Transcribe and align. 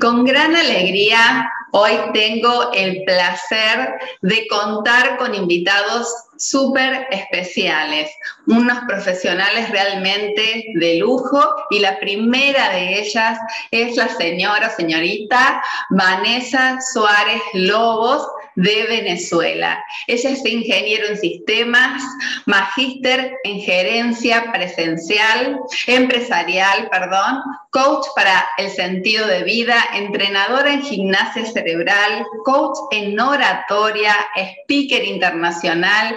Con 0.00 0.24
gran 0.24 0.54
alegría, 0.54 1.50
hoy 1.72 1.92
tengo 2.12 2.72
el 2.72 3.02
placer 3.04 3.94
de 4.22 4.46
contar 4.48 5.16
con 5.16 5.34
invitados 5.34 6.08
súper 6.36 7.06
especiales, 7.10 8.10
unos 8.46 8.78
profesionales 8.86 9.70
realmente 9.70 10.66
de 10.74 10.96
lujo 10.96 11.40
y 11.70 11.78
la 11.78 11.98
primera 11.98 12.70
de 12.70 13.00
ellas 13.00 13.38
es 13.70 13.96
la 13.96 14.08
señora, 14.08 14.70
señorita 14.70 15.62
Vanessa 15.90 16.78
Suárez 16.80 17.42
Lobos, 17.54 18.26
de 18.56 18.86
Venezuela. 18.86 19.84
Ella 20.06 20.30
es 20.30 20.44
ingeniero 20.44 21.08
en 21.08 21.18
sistemas, 21.18 22.02
magíster 22.46 23.36
en 23.44 23.60
gerencia 23.60 24.52
presencial, 24.52 25.58
empresarial, 25.86 26.88
perdón, 26.90 27.42
coach 27.70 28.06
para 28.14 28.46
el 28.58 28.70
sentido 28.70 29.26
de 29.26 29.42
vida, 29.42 29.76
entrenadora 29.94 30.72
en 30.72 30.82
gimnasia 30.82 31.44
cerebral, 31.46 32.24
coach 32.44 32.78
en 32.92 33.18
oratoria, 33.18 34.14
speaker 34.36 35.04
internacional, 35.04 36.16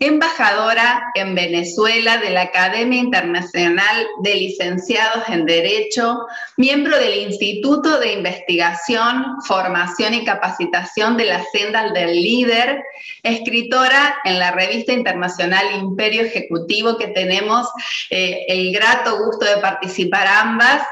embajadora 0.00 1.10
en 1.14 1.34
Venezuela 1.34 2.18
de 2.18 2.30
la 2.30 2.42
Academia 2.42 2.98
Internacional 2.98 4.06
de 4.22 4.34
Licenciados 4.34 5.28
en 5.28 5.46
Derecho, 5.46 6.26
miembro 6.56 6.98
del 6.98 7.14
Instituto 7.14 7.98
de 8.00 8.12
Investigación, 8.12 9.36
Formación 9.46 10.14
y 10.14 10.24
Capacitación 10.24 11.16
de 11.16 11.26
la 11.26 11.44
Senda 11.52 11.75
del 11.84 12.12
líder, 12.22 12.82
escritora 13.22 14.18
en 14.24 14.38
la 14.38 14.50
revista 14.52 14.92
internacional 14.92 15.64
Imperio 15.74 16.22
Ejecutivo, 16.22 16.96
que 16.96 17.08
tenemos 17.08 17.68
eh, 18.10 18.44
el 18.48 18.72
grato 18.72 19.18
gusto 19.18 19.44
de 19.44 19.58
participar 19.58 20.26
ambas, 20.26 20.82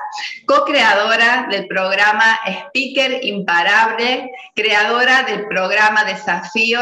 co-creadora 0.46 1.46
del 1.50 1.66
programa 1.66 2.38
Speaker 2.46 3.24
Imparable, 3.24 4.30
creadora 4.54 5.22
del 5.22 5.46
programa 5.46 6.04
Desafío 6.04 6.80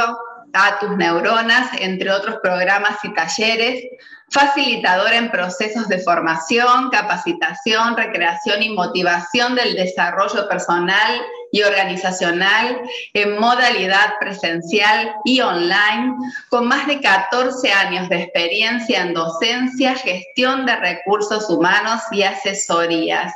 a 0.52 0.78
tus 0.78 0.96
neuronas, 0.96 1.70
entre 1.78 2.10
otros 2.10 2.36
programas 2.42 2.98
y 3.02 3.14
talleres, 3.14 3.84
facilitadora 4.30 5.16
en 5.16 5.30
procesos 5.30 5.88
de 5.88 5.98
formación, 5.98 6.90
capacitación, 6.90 7.96
recreación 7.96 8.62
y 8.62 8.70
motivación 8.70 9.54
del 9.54 9.74
desarrollo 9.74 10.48
personal 10.48 11.20
y 11.52 11.62
organizacional 11.62 12.82
en 13.12 13.38
modalidad 13.38 14.14
presencial 14.18 15.14
y 15.24 15.40
online, 15.40 16.16
con 16.48 16.66
más 16.66 16.88
de 16.88 17.00
14 17.00 17.70
años 17.70 18.08
de 18.08 18.22
experiencia 18.22 19.02
en 19.02 19.14
docencia, 19.14 19.94
gestión 19.94 20.66
de 20.66 20.74
recursos 20.76 21.48
humanos 21.50 22.00
y 22.10 22.22
asesorías. 22.22 23.32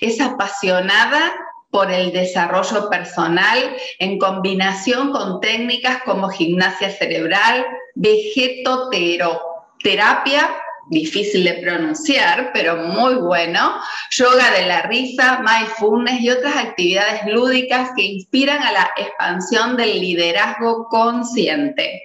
Es 0.00 0.20
apasionada 0.20 1.32
por 1.70 1.90
el 1.90 2.12
desarrollo 2.12 2.88
personal 2.88 3.76
en 3.98 4.18
combinación 4.18 5.10
con 5.10 5.40
técnicas 5.40 6.02
como 6.04 6.28
gimnasia 6.28 6.90
cerebral, 6.90 7.66
vegetoterapia, 7.94 10.50
difícil 10.88 11.44
de 11.44 11.54
pronunciar, 11.54 12.50
pero 12.52 12.76
muy 12.76 13.14
bueno, 13.14 13.80
yoga 14.10 14.50
de 14.50 14.66
la 14.66 14.82
risa, 14.82 15.42
mindfulness 15.42 16.20
y 16.20 16.30
otras 16.30 16.56
actividades 16.56 17.26
lúdicas 17.26 17.90
que 17.96 18.02
inspiran 18.02 18.62
a 18.62 18.72
la 18.72 18.90
expansión 18.96 19.76
del 19.76 20.00
liderazgo 20.00 20.88
consciente. 20.88 22.02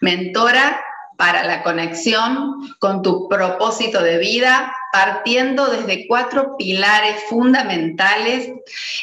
Mentora 0.00 0.80
para 1.16 1.44
la 1.44 1.62
conexión 1.62 2.74
con 2.78 3.02
tu 3.02 3.28
propósito 3.28 4.02
de 4.02 4.18
vida, 4.18 4.72
partiendo 4.92 5.68
desde 5.68 6.06
cuatro 6.06 6.54
pilares 6.58 7.16
fundamentales, 7.30 8.50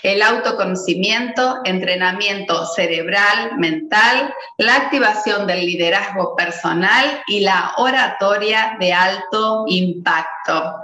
el 0.03 0.21
autoconocimiento, 0.21 1.61
entrenamiento 1.65 2.65
cerebral, 2.67 3.57
mental, 3.57 4.31
la 4.57 4.75
activación 4.75 5.47
del 5.47 5.65
liderazgo 5.65 6.35
personal 6.35 7.23
y 7.27 7.39
la 7.39 7.73
oratoria 7.77 8.77
de 8.79 8.93
alto 8.93 9.65
impacto. 9.67 10.75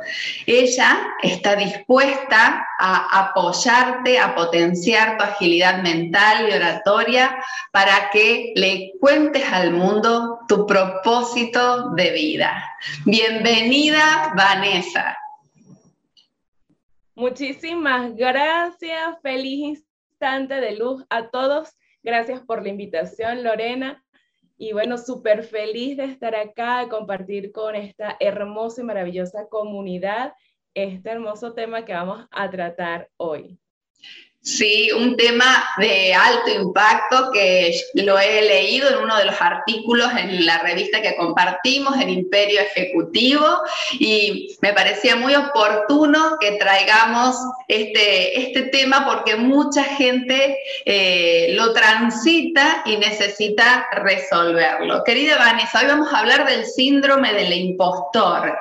Ella 0.48 0.98
está 1.22 1.56
dispuesta 1.56 2.66
a 2.80 3.20
apoyarte, 3.20 4.20
a 4.20 4.34
potenciar 4.34 5.18
tu 5.18 5.24
agilidad 5.24 5.84
mental 5.84 6.50
y 6.50 6.54
oratoria 6.54 7.38
para 7.72 8.10
que 8.10 8.54
le 8.56 8.94
cuentes 9.00 9.44
al 9.52 9.72
mundo 9.72 10.40
tu 10.48 10.66
propósito 10.66 11.92
de 11.92 12.12
vida. 12.12 12.76
Bienvenida, 13.06 14.34
Vanessa. 14.36 14.95
Muchísimas 17.16 18.16
gracias. 18.16 19.18
Feliz 19.22 19.80
instante 20.12 20.56
de 20.56 20.76
luz 20.76 21.06
a 21.10 21.30
todos. 21.30 21.70
Gracias 22.04 22.42
por 22.42 22.62
la 22.62 22.70
invitación, 22.70 23.44
Lorena. 23.44 24.04
Y 24.58 24.74
bueno, 24.74 24.98
súper 24.98 25.44
feliz 25.44 25.98
de 25.98 26.06
estar 26.06 26.36
acá, 26.36 26.88
compartir 26.90 27.52
con 27.52 27.76
esta 27.76 28.16
hermosa 28.20 28.82
y 28.82 28.86
maravillosa 28.86 29.48
comunidad 29.50 30.34
este 30.74 31.10
hermoso 31.10 31.54
tema 31.54 31.86
que 31.86 31.94
vamos 31.94 32.28
a 32.32 32.50
tratar 32.50 33.10
hoy. 33.18 33.60
Sí, 34.46 34.92
un 34.92 35.18
tema 35.18 35.68
de 35.80 36.14
alto 36.14 36.52
impacto 36.52 37.32
que 37.34 37.82
lo 37.96 38.20
he 38.20 38.44
leído 38.44 38.88
en 38.90 39.00
uno 39.00 39.18
de 39.18 39.26
los 39.26 39.42
artículos 39.42 40.12
en 40.16 40.46
la 40.46 40.60
revista 40.60 41.02
que 41.02 41.16
compartimos, 41.16 42.00
en 42.00 42.12
Imperio 42.12 42.62
Ejecutivo, 42.62 43.44
y 43.94 44.56
me 44.62 44.72
parecía 44.72 45.16
muy 45.16 45.34
oportuno 45.34 46.38
que 46.40 46.58
traigamos 46.58 47.36
este, 47.68 48.40
este 48.40 48.62
tema 48.70 49.04
porque 49.08 49.36
mucha 49.36 49.84
gente 49.84 50.60
eh, 50.86 51.56
lo 51.56 51.74
transita 51.74 52.84
y 52.86 52.98
necesita 52.98 53.88
resolverlo. 53.94 55.04
Querida 55.04 55.40
Vanessa, 55.40 55.80
hoy 55.80 55.88
vamos 55.88 56.14
a 56.14 56.20
hablar 56.20 56.48
del 56.48 56.68
síndrome 56.68 57.34
del 57.34 57.52
impostor. 57.52 58.56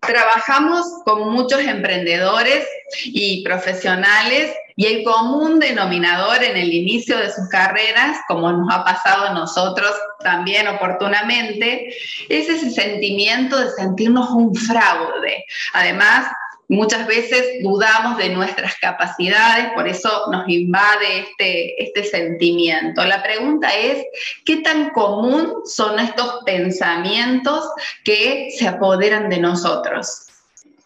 Trabajamos 0.00 0.84
con 1.06 1.30
muchos 1.30 1.60
emprendedores 1.60 2.66
y 3.04 3.42
profesionales 3.44 4.52
y 4.76 4.86
el 4.86 5.04
común 5.04 5.58
denominador 5.58 6.42
en 6.42 6.56
el 6.56 6.72
inicio 6.72 7.18
de 7.18 7.32
sus 7.32 7.48
carreras, 7.48 8.18
como 8.28 8.52
nos 8.52 8.72
ha 8.72 8.84
pasado 8.84 9.26
a 9.26 9.34
nosotros 9.34 9.90
también 10.20 10.68
oportunamente, 10.68 11.88
es 12.28 12.48
ese 12.48 12.70
sentimiento 12.70 13.58
de 13.58 13.70
sentirnos 13.70 14.30
un 14.30 14.54
fraude. 14.54 15.44
Además, 15.72 16.28
Muchas 16.70 17.06
veces 17.06 17.62
dudamos 17.62 18.18
de 18.18 18.28
nuestras 18.28 18.76
capacidades, 18.76 19.72
por 19.72 19.88
eso 19.88 20.26
nos 20.30 20.46
invade 20.50 21.20
este, 21.20 21.82
este 21.82 22.04
sentimiento. 22.04 23.02
La 23.06 23.22
pregunta 23.22 23.74
es, 23.74 24.04
¿qué 24.44 24.58
tan 24.58 24.90
común 24.90 25.62
son 25.64 25.98
estos 25.98 26.42
pensamientos 26.44 27.70
que 28.04 28.50
se 28.54 28.68
apoderan 28.68 29.30
de 29.30 29.38
nosotros? 29.38 30.26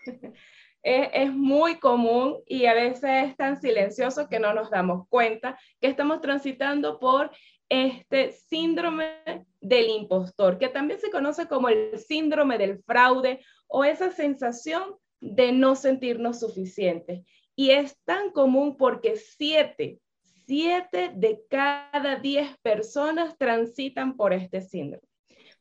Es, 0.82 1.32
muy 1.32 1.78
común 1.78 2.38
y 2.46 2.66
a 2.66 2.74
veces 2.74 3.28
es 3.28 3.36
tan 3.36 3.60
silencioso 3.60 4.28
que 4.28 4.40
no 4.40 4.52
nos 4.52 4.70
damos 4.70 5.06
cuenta 5.08 5.58
que 5.80 5.86
estamos 5.86 6.20
transitando 6.20 6.98
por 6.98 7.30
este 7.68 8.32
síndrome 8.32 9.46
del 9.60 9.88
impostor, 9.88 10.58
que 10.58 10.68
también 10.68 11.00
se 11.00 11.10
conoce 11.10 11.46
como 11.46 11.68
el 11.68 11.98
síndrome 11.98 12.58
del 12.58 12.82
fraude 12.82 13.40
o 13.68 13.84
esa 13.84 14.10
sensación 14.10 14.96
de 15.20 15.52
no 15.52 15.76
sentirnos 15.76 16.40
suficientes. 16.40 17.24
Y 17.54 17.70
es 17.70 17.96
tan 18.04 18.30
común 18.30 18.76
porque 18.76 19.16
siete, 19.16 20.00
siete 20.46 21.12
de 21.14 21.42
cada 21.48 22.16
diez 22.16 22.58
personas 22.58 23.38
transitan 23.38 24.16
por 24.16 24.32
este 24.32 24.60
síndrome. 24.60 25.06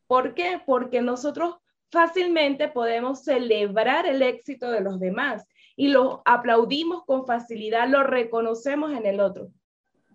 ¿Por 0.08 0.34
qué? 0.34 0.62
Porque 0.66 1.02
nosotros 1.02 1.61
fácilmente 1.92 2.68
podemos 2.70 3.24
celebrar 3.24 4.06
el 4.06 4.22
éxito 4.22 4.72
de 4.72 4.82
los 4.82 5.00
demás 5.00 5.46
y 5.76 5.90
lo 5.90 6.22
aplaudimos 6.26 7.04
con 7.06 7.26
facilidad, 7.26 7.88
lo 7.88 8.04
reconocemos 8.04 8.92
en 8.92 9.06
el 9.06 9.20
otro. 9.20 9.50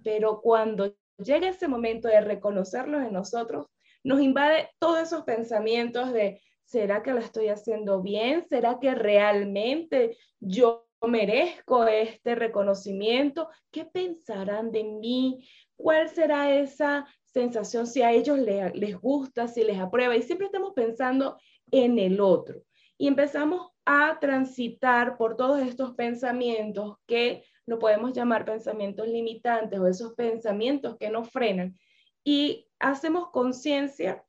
Pero 0.02 0.40
cuando 0.40 0.94
llega 1.18 1.48
ese 1.48 1.68
momento 1.68 2.08
de 2.08 2.20
reconocerlos 2.20 3.02
en 3.02 3.12
nosotros, 3.12 3.66
nos 4.04 4.20
invade 4.20 4.70
todos 4.78 5.00
esos 5.00 5.24
pensamientos 5.24 6.12
de 6.12 6.40
¿será 6.64 7.02
que 7.02 7.12
lo 7.12 7.18
estoy 7.18 7.48
haciendo 7.48 8.02
bien? 8.02 8.46
¿Será 8.48 8.78
que 8.80 8.94
realmente 8.94 10.16
yo 10.40 10.86
merezco 11.06 11.86
este 11.86 12.34
reconocimiento? 12.34 13.48
¿Qué 13.70 13.84
pensarán 13.84 14.70
de 14.70 14.84
mí? 14.84 15.48
¿Cuál 15.76 16.08
será 16.08 16.54
esa 16.54 17.06
sensación 17.24 17.86
si 17.86 18.02
a 18.02 18.12
ellos 18.12 18.38
les, 18.38 19.00
gusta, 19.00 19.48
si 19.48 19.62
les 19.62 19.78
aprueba? 19.78 20.16
Y 20.16 20.22
siempre 20.22 20.46
estamos 20.46 20.72
pensando 20.74 21.38
en 21.70 21.98
el 21.98 22.20
otro. 22.20 22.62
Y 22.98 23.08
empezamos 23.08 23.70
a 23.84 24.18
transitar 24.20 25.16
por 25.16 25.36
todos 25.36 25.60
estos 25.60 25.94
pensamientos 25.94 26.96
que 27.06 27.44
no 27.66 27.78
podemos 27.78 28.12
llamar 28.12 28.44
pensamientos 28.44 29.08
limitantes 29.08 29.78
o 29.78 29.86
esos 29.86 30.14
pensamientos 30.14 30.96
que 30.98 31.10
nos 31.10 31.30
frenan. 31.30 31.78
Y 32.24 32.68
hacemos 32.78 33.30
conciencia 33.30 34.24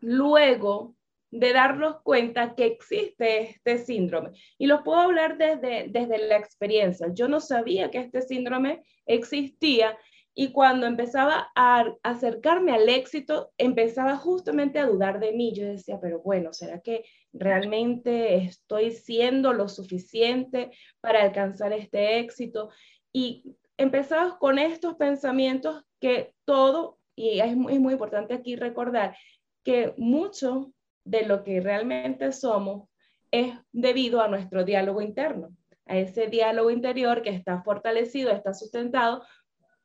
luego 0.00 0.94
de 1.30 1.52
darnos 1.52 2.00
cuenta 2.02 2.54
que 2.54 2.64
existe 2.66 3.50
este 3.50 3.78
síndrome. 3.78 4.30
Y 4.56 4.66
lo 4.66 4.82
puedo 4.82 5.00
hablar 5.00 5.36
desde, 5.36 5.88
desde 5.88 6.18
la 6.26 6.36
experiencia. 6.36 7.08
Yo 7.12 7.28
no 7.28 7.40
sabía 7.40 7.90
que 7.90 7.98
este 7.98 8.22
síndrome 8.22 8.82
existía 9.06 9.96
y 10.34 10.52
cuando 10.52 10.86
empezaba 10.86 11.50
a 11.56 11.84
acercarme 12.02 12.72
al 12.72 12.88
éxito, 12.88 13.50
empezaba 13.58 14.16
justamente 14.16 14.78
a 14.78 14.86
dudar 14.86 15.18
de 15.18 15.32
mí. 15.32 15.52
Yo 15.52 15.66
decía, 15.66 15.98
pero 16.00 16.20
bueno, 16.20 16.52
¿será 16.52 16.80
que 16.80 17.04
realmente 17.32 18.36
estoy 18.36 18.92
siendo 18.92 19.52
lo 19.52 19.68
suficiente 19.68 20.70
para 21.00 21.22
alcanzar 21.22 21.72
este 21.72 22.20
éxito? 22.20 22.70
Y 23.12 23.56
empezaba 23.76 24.38
con 24.38 24.58
estos 24.58 24.94
pensamientos 24.94 25.82
que 26.00 26.34
todo, 26.44 26.98
y 27.16 27.40
es 27.40 27.56
muy 27.56 27.92
importante 27.92 28.34
aquí 28.34 28.54
recordar, 28.54 29.16
que 29.64 29.94
mucho 29.96 30.72
de 31.04 31.26
lo 31.26 31.42
que 31.42 31.60
realmente 31.60 32.30
somos 32.32 32.88
es 33.30 33.54
debido 33.72 34.20
a 34.20 34.28
nuestro 34.28 34.64
diálogo 34.64 35.02
interno, 35.02 35.50
a 35.86 35.96
ese 35.96 36.28
diálogo 36.28 36.70
interior 36.70 37.22
que 37.22 37.30
está 37.30 37.62
fortalecido, 37.62 38.30
está 38.30 38.54
sustentado 38.54 39.24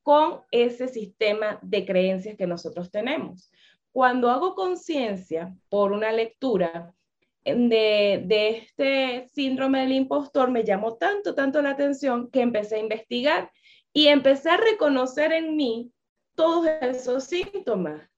con 0.04 0.42
ese 0.52 0.88
sistema 0.88 1.60
de 1.62 1.86
creencias 1.86 2.38
que 2.38 2.46
nosotros 2.46 2.92
tenemos. 2.92 3.52
Cuando 3.92 4.30
hago 4.30 4.54
conciencia 4.54 5.56
por 5.70 5.92
una 5.92 6.12
lectura 6.12 6.94
de, 7.46 8.24
de, 8.26 8.58
este 8.58 9.28
síndrome 9.34 9.82
del 9.82 9.94
impostor, 9.94 10.52
me 10.52 10.64
llamó 10.64 10.96
tanto, 10.96 11.36
tanto 11.36 11.62
la 11.62 11.72
atención 11.72 12.30
que 12.30 12.42
empecé 12.42 12.76
a 12.76 12.80
investigar 12.80 13.52
y 13.92 14.08
empecé 14.08 14.50
a 14.50 14.58
reconocer 14.58 15.32
en 15.32 15.56
mí 15.56 15.92
todos 16.36 16.68
esos 16.82 17.26
síntomas. 17.26 18.10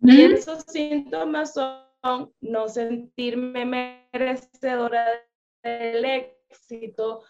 Y 0.00 0.22
esos 0.22 0.64
síntomas 0.66 1.54
son 1.54 2.32
no 2.40 2.68
sentirme 2.68 3.64
merecedora 3.64 5.06
del 5.62 6.04
éxito, 6.04 7.22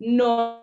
no 0.00 0.62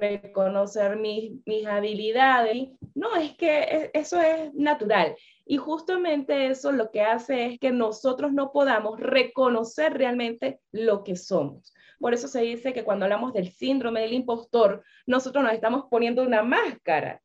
reconocer 0.00 0.96
mis, 0.96 1.32
mis 1.44 1.66
habilidades. 1.66 2.68
No, 2.94 3.16
es 3.16 3.36
que 3.36 3.90
eso 3.92 4.20
es 4.20 4.54
natural. 4.54 5.16
Y 5.44 5.56
justamente 5.56 6.46
eso 6.46 6.70
lo 6.72 6.90
que 6.90 7.02
hace 7.02 7.46
es 7.46 7.58
que 7.58 7.72
nosotros 7.72 8.32
no 8.32 8.52
podamos 8.52 9.00
reconocer 9.00 9.94
realmente 9.94 10.60
lo 10.70 11.02
que 11.02 11.16
somos. 11.16 11.74
Por 11.98 12.14
eso 12.14 12.28
se 12.28 12.40
dice 12.42 12.72
que 12.72 12.84
cuando 12.84 13.04
hablamos 13.04 13.32
del 13.32 13.50
síndrome 13.50 14.00
del 14.00 14.12
impostor, 14.12 14.84
nosotros 15.06 15.42
nos 15.42 15.52
estamos 15.52 15.86
poniendo 15.90 16.22
una 16.22 16.44
máscara. 16.44 17.20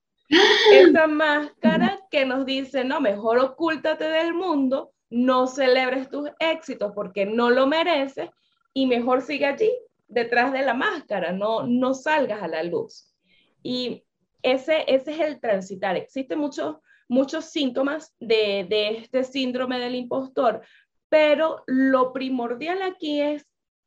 Esa 0.71 1.05
máscara 1.07 1.99
que 2.09 2.25
nos 2.25 2.45
dice, 2.47 2.83
no, 2.83 2.99
mejor 2.99 3.37
ocúltate 3.37 4.05
del 4.05 4.33
mundo, 4.33 4.91
no 5.11 5.45
celebres 5.45 6.09
tus 6.09 6.29
éxitos 6.39 6.93
porque 6.95 7.27
no 7.27 7.51
lo 7.51 7.67
mereces 7.67 8.31
y 8.73 8.87
mejor 8.87 9.21
sigue 9.21 9.45
allí 9.45 9.71
detrás 10.13 10.53
de 10.53 10.63
la 10.63 10.73
máscara, 10.73 11.31
no, 11.31 11.63
no 11.63 11.93
salgas 11.93 12.41
a 12.41 12.47
la 12.47 12.63
luz. 12.63 13.13
Y 13.61 14.03
ese, 14.41 14.83
ese 14.87 15.11
es 15.11 15.19
el 15.19 15.39
transitar. 15.39 15.95
Existen 15.95 16.39
muchos, 16.39 16.77
muchos 17.07 17.45
síntomas 17.45 18.15
de, 18.19 18.65
de 18.69 18.97
este 18.97 19.23
síndrome 19.23 19.79
del 19.79 19.95
impostor, 19.95 20.61
pero 21.09 21.63
lo 21.67 22.13
primordial 22.13 22.81
aquí 22.81 23.21
es 23.21 23.45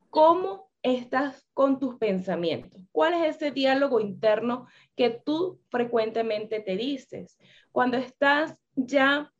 cómo 0.09 0.67
estás 0.81 1.45
con 1.53 1.79
tus 1.79 1.95
pensamientos. 1.97 2.81
¿Cuál 2.91 3.15
es 3.15 3.35
ese 3.35 3.51
diálogo 3.51 3.99
interno 3.99 4.67
que 4.95 5.09
tú 5.09 5.59
frecuentemente 5.69 6.59
te 6.59 6.75
dices? 6.77 7.37
Cuando 7.71 7.97
estás 7.97 8.59
ya 8.75 9.31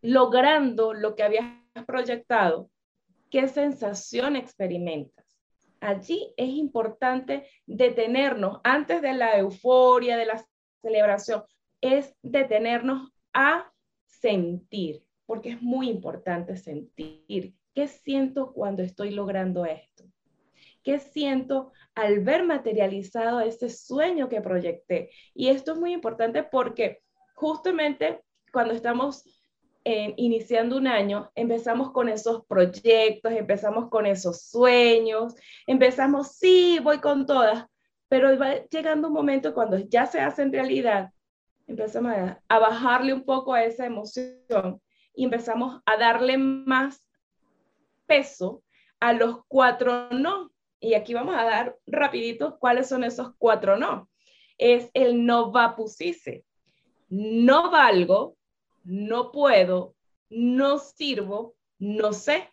logrando 0.00 0.94
lo 0.94 1.14
que 1.14 1.22
habías 1.22 1.44
proyectado, 1.86 2.70
¿qué 3.30 3.48
sensación 3.48 4.36
experimentas? 4.36 5.27
Allí 5.80 6.32
es 6.36 6.48
importante 6.48 7.46
detenernos 7.66 8.60
antes 8.64 9.02
de 9.02 9.12
la 9.14 9.38
euforia, 9.38 10.16
de 10.16 10.26
la 10.26 10.44
celebración, 10.82 11.44
es 11.80 12.14
detenernos 12.22 13.10
a 13.32 13.72
sentir, 14.06 15.04
porque 15.26 15.50
es 15.50 15.62
muy 15.62 15.88
importante 15.88 16.56
sentir. 16.56 17.54
¿Qué 17.74 17.86
siento 17.88 18.52
cuando 18.52 18.82
estoy 18.82 19.10
logrando 19.10 19.64
esto? 19.64 20.04
¿Qué 20.82 20.98
siento 20.98 21.72
al 21.94 22.20
ver 22.20 22.44
materializado 22.44 23.40
ese 23.40 23.68
sueño 23.68 24.28
que 24.28 24.40
proyecté? 24.40 25.10
Y 25.34 25.48
esto 25.48 25.72
es 25.72 25.78
muy 25.78 25.92
importante 25.92 26.42
porque 26.42 27.02
justamente 27.34 28.20
cuando 28.52 28.74
estamos 28.74 29.24
iniciando 30.16 30.76
un 30.76 30.86
año, 30.86 31.30
empezamos 31.34 31.92
con 31.92 32.08
esos 32.08 32.44
proyectos, 32.46 33.32
empezamos 33.32 33.88
con 33.88 34.06
esos 34.06 34.42
sueños, 34.42 35.34
empezamos, 35.66 36.32
sí, 36.32 36.78
voy 36.82 36.98
con 36.98 37.26
todas, 37.26 37.66
pero 38.08 38.36
va 38.38 38.56
llegando 38.70 39.08
un 39.08 39.14
momento 39.14 39.54
cuando 39.54 39.78
ya 39.78 40.06
se 40.06 40.20
hace 40.20 40.42
en 40.42 40.52
realidad, 40.52 41.10
empezamos 41.66 42.12
a, 42.48 42.58
bajarle 42.58 43.12
un 43.12 43.24
poco 43.24 43.52
a 43.54 43.64
esa 43.64 43.86
emoción 43.86 44.80
y 45.14 45.24
empezamos 45.24 45.80
a 45.84 45.96
darle 45.96 46.38
más 46.38 47.06
peso 48.06 48.62
a 49.00 49.12
los 49.12 49.44
cuatro 49.46 50.08
no. 50.10 50.50
Y 50.80 50.94
aquí 50.94 51.12
vamos 51.12 51.34
a 51.36 51.44
dar 51.44 51.76
rapidito 51.86 52.58
cuáles 52.58 52.88
son 52.88 53.04
esos 53.04 53.32
cuatro 53.36 53.76
no. 53.76 54.08
Es 54.56 54.90
el 54.94 55.26
no 55.26 55.52
va 55.52 55.76
pusise. 55.76 56.44
No 57.10 57.70
valgo, 57.70 58.37
no 58.88 59.30
puedo, 59.30 59.94
no 60.30 60.78
sirvo, 60.78 61.54
no 61.78 62.12
sé. 62.12 62.50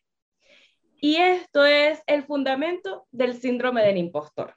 Y 1.00 1.16
esto 1.16 1.66
es 1.66 2.02
el 2.08 2.26
fundamento 2.26 3.08
del 3.12 3.40
síndrome 3.40 3.84
del 3.84 3.98
impostor. 3.98 4.56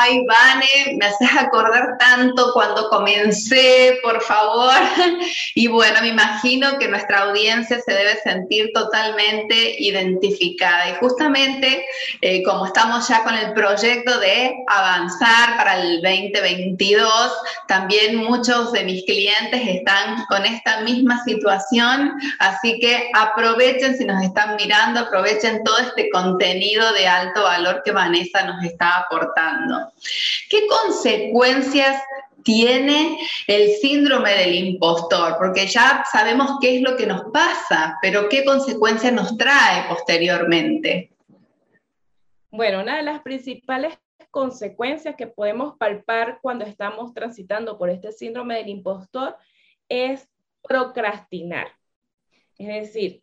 Ay, 0.00 0.24
Vane, 0.26 0.96
me 0.96 1.06
haces 1.06 1.28
acordar 1.36 1.98
tanto 1.98 2.52
cuando 2.52 2.88
comencé, 2.88 3.98
por 4.00 4.22
favor. 4.22 4.72
Y 5.54 5.66
bueno, 5.66 6.00
me 6.02 6.08
imagino 6.08 6.78
que 6.78 6.86
nuestra 6.86 7.22
audiencia 7.22 7.80
se 7.80 7.92
debe 7.92 8.16
sentir 8.22 8.70
totalmente 8.72 9.74
identificada. 9.80 10.90
Y 10.90 10.94
justamente 11.00 11.84
eh, 12.20 12.44
como 12.44 12.66
estamos 12.66 13.08
ya 13.08 13.24
con 13.24 13.34
el 13.34 13.52
proyecto 13.54 14.20
de 14.20 14.54
avanzar 14.68 15.56
para 15.56 15.82
el 15.82 16.00
2022, 16.00 17.32
también 17.66 18.16
muchos 18.16 18.70
de 18.70 18.84
mis 18.84 19.04
clientes 19.04 19.60
están 19.66 20.24
con 20.26 20.44
esta 20.44 20.82
misma 20.82 21.24
situación. 21.24 22.12
Así 22.38 22.78
que 22.78 23.10
aprovechen 23.14 23.98
si 23.98 24.04
nos 24.04 24.22
están 24.22 24.54
mirando, 24.54 25.00
aprovechen 25.00 25.64
todo 25.64 25.78
este 25.78 26.08
contenido 26.10 26.92
de 26.92 27.08
alto 27.08 27.42
valor 27.42 27.82
que 27.84 27.90
Vanessa 27.90 28.44
nos 28.44 28.62
está 28.62 28.98
aportando. 28.98 29.87
¿Qué 30.48 30.66
consecuencias 30.66 32.02
tiene 32.42 33.18
el 33.46 33.72
síndrome 33.76 34.32
del 34.34 34.54
impostor? 34.54 35.36
Porque 35.38 35.66
ya 35.66 36.04
sabemos 36.10 36.58
qué 36.60 36.76
es 36.76 36.82
lo 36.82 36.96
que 36.96 37.06
nos 37.06 37.30
pasa, 37.32 37.98
pero 38.00 38.28
¿qué 38.28 38.44
consecuencias 38.44 39.12
nos 39.12 39.36
trae 39.36 39.88
posteriormente? 39.88 41.10
Bueno, 42.50 42.80
una 42.80 42.96
de 42.96 43.02
las 43.02 43.20
principales 43.20 43.98
consecuencias 44.30 45.16
que 45.16 45.26
podemos 45.26 45.76
palpar 45.76 46.38
cuando 46.40 46.64
estamos 46.64 47.12
transitando 47.14 47.78
por 47.78 47.90
este 47.90 48.12
síndrome 48.12 48.56
del 48.56 48.68
impostor 48.68 49.36
es 49.88 50.28
procrastinar. 50.62 51.68
Es 52.58 52.68
decir, 52.68 53.22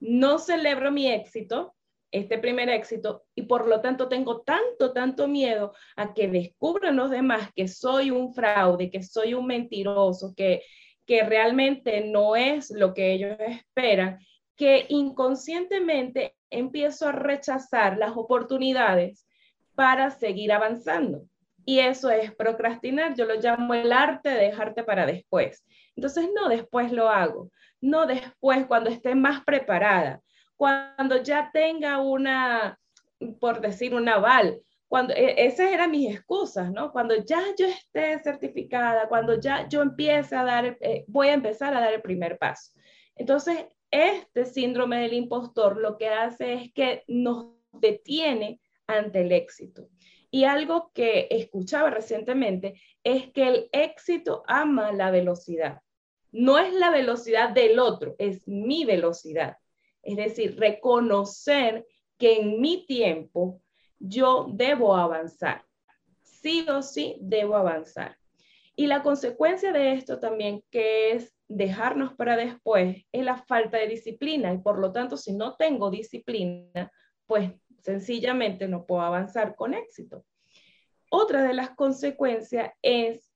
no 0.00 0.38
celebro 0.38 0.92
mi 0.92 1.10
éxito 1.10 1.74
este 2.10 2.38
primer 2.38 2.68
éxito 2.68 3.24
y 3.34 3.42
por 3.42 3.66
lo 3.66 3.80
tanto 3.80 4.08
tengo 4.08 4.40
tanto, 4.42 4.92
tanto 4.92 5.28
miedo 5.28 5.74
a 5.96 6.14
que 6.14 6.28
descubran 6.28 6.96
los 6.96 7.10
demás 7.10 7.50
que 7.54 7.68
soy 7.68 8.10
un 8.10 8.32
fraude, 8.32 8.90
que 8.90 9.02
soy 9.02 9.34
un 9.34 9.46
mentiroso, 9.46 10.34
que, 10.36 10.62
que 11.06 11.22
realmente 11.22 12.02
no 12.06 12.36
es 12.36 12.70
lo 12.70 12.94
que 12.94 13.12
ellos 13.12 13.36
esperan, 13.40 14.18
que 14.56 14.86
inconscientemente 14.88 16.34
empiezo 16.50 17.08
a 17.08 17.12
rechazar 17.12 17.98
las 17.98 18.16
oportunidades 18.16 19.26
para 19.74 20.10
seguir 20.10 20.52
avanzando. 20.52 21.24
Y 21.64 21.80
eso 21.80 22.10
es 22.10 22.34
procrastinar, 22.34 23.14
yo 23.14 23.26
lo 23.26 23.34
llamo 23.34 23.74
el 23.74 23.92
arte 23.92 24.30
de 24.30 24.46
dejarte 24.46 24.82
para 24.82 25.04
después. 25.04 25.64
Entonces, 25.94 26.30
no 26.34 26.48
después 26.48 26.90
lo 26.92 27.10
hago, 27.10 27.50
no 27.80 28.06
después 28.06 28.66
cuando 28.66 28.88
esté 28.88 29.14
más 29.14 29.44
preparada, 29.44 30.22
cuando 30.58 31.22
ya 31.22 31.50
tenga 31.52 32.00
una, 32.00 32.78
por 33.40 33.60
decir, 33.60 33.94
un 33.94 34.08
aval, 34.08 34.60
cuando 34.88 35.14
e, 35.14 35.46
esas 35.46 35.70
eran 35.70 35.92
mis 35.92 36.12
excusas, 36.14 36.70
¿no? 36.72 36.90
Cuando 36.90 37.14
ya 37.24 37.40
yo 37.56 37.66
esté 37.66 38.18
certificada, 38.18 39.08
cuando 39.08 39.40
ya 39.40 39.68
yo 39.68 39.82
empiece 39.82 40.34
a 40.34 40.44
dar, 40.44 40.76
eh, 40.80 41.04
voy 41.06 41.28
a 41.28 41.34
empezar 41.34 41.74
a 41.74 41.80
dar 41.80 41.94
el 41.94 42.02
primer 42.02 42.38
paso. 42.38 42.72
Entonces, 43.14 43.66
este 43.90 44.46
síndrome 44.46 45.00
del 45.00 45.12
impostor 45.12 45.80
lo 45.80 45.96
que 45.96 46.08
hace 46.08 46.54
es 46.54 46.72
que 46.72 47.04
nos 47.06 47.54
detiene 47.72 48.60
ante 48.88 49.20
el 49.20 49.30
éxito. 49.30 49.88
Y 50.30 50.44
algo 50.44 50.90
que 50.92 51.28
escuchaba 51.30 51.90
recientemente 51.90 52.80
es 53.04 53.30
que 53.30 53.46
el 53.46 53.68
éxito 53.70 54.42
ama 54.48 54.90
la 54.92 55.12
velocidad. 55.12 55.82
No 56.32 56.58
es 56.58 56.74
la 56.74 56.90
velocidad 56.90 57.50
del 57.50 57.78
otro, 57.78 58.16
es 58.18 58.46
mi 58.48 58.84
velocidad. 58.84 59.56
Es 60.02 60.16
decir, 60.16 60.58
reconocer 60.58 61.86
que 62.18 62.40
en 62.40 62.60
mi 62.60 62.86
tiempo 62.86 63.60
yo 63.98 64.46
debo 64.50 64.96
avanzar. 64.96 65.64
Sí 66.22 66.66
o 66.68 66.82
sí 66.82 67.16
debo 67.20 67.56
avanzar. 67.56 68.16
Y 68.76 68.86
la 68.86 69.02
consecuencia 69.02 69.72
de 69.72 69.94
esto 69.94 70.20
también, 70.20 70.62
que 70.70 71.12
es 71.12 71.34
dejarnos 71.48 72.14
para 72.14 72.36
después, 72.36 73.04
es 73.10 73.24
la 73.24 73.36
falta 73.36 73.78
de 73.78 73.88
disciplina. 73.88 74.52
Y 74.52 74.58
por 74.58 74.78
lo 74.78 74.92
tanto, 74.92 75.16
si 75.16 75.32
no 75.32 75.56
tengo 75.56 75.90
disciplina, 75.90 76.92
pues 77.26 77.50
sencillamente 77.80 78.68
no 78.68 78.86
puedo 78.86 79.02
avanzar 79.02 79.56
con 79.56 79.74
éxito. 79.74 80.24
Otra 81.10 81.42
de 81.42 81.54
las 81.54 81.70
consecuencias 81.70 82.70
es 82.82 83.32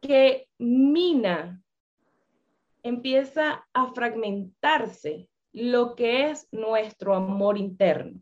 que 0.00 0.48
mina 0.58 1.62
empieza 2.82 3.66
a 3.72 3.92
fragmentarse 3.92 5.28
lo 5.54 5.94
que 5.94 6.28
es 6.30 6.46
nuestro 6.52 7.14
amor 7.14 7.56
interno, 7.56 8.20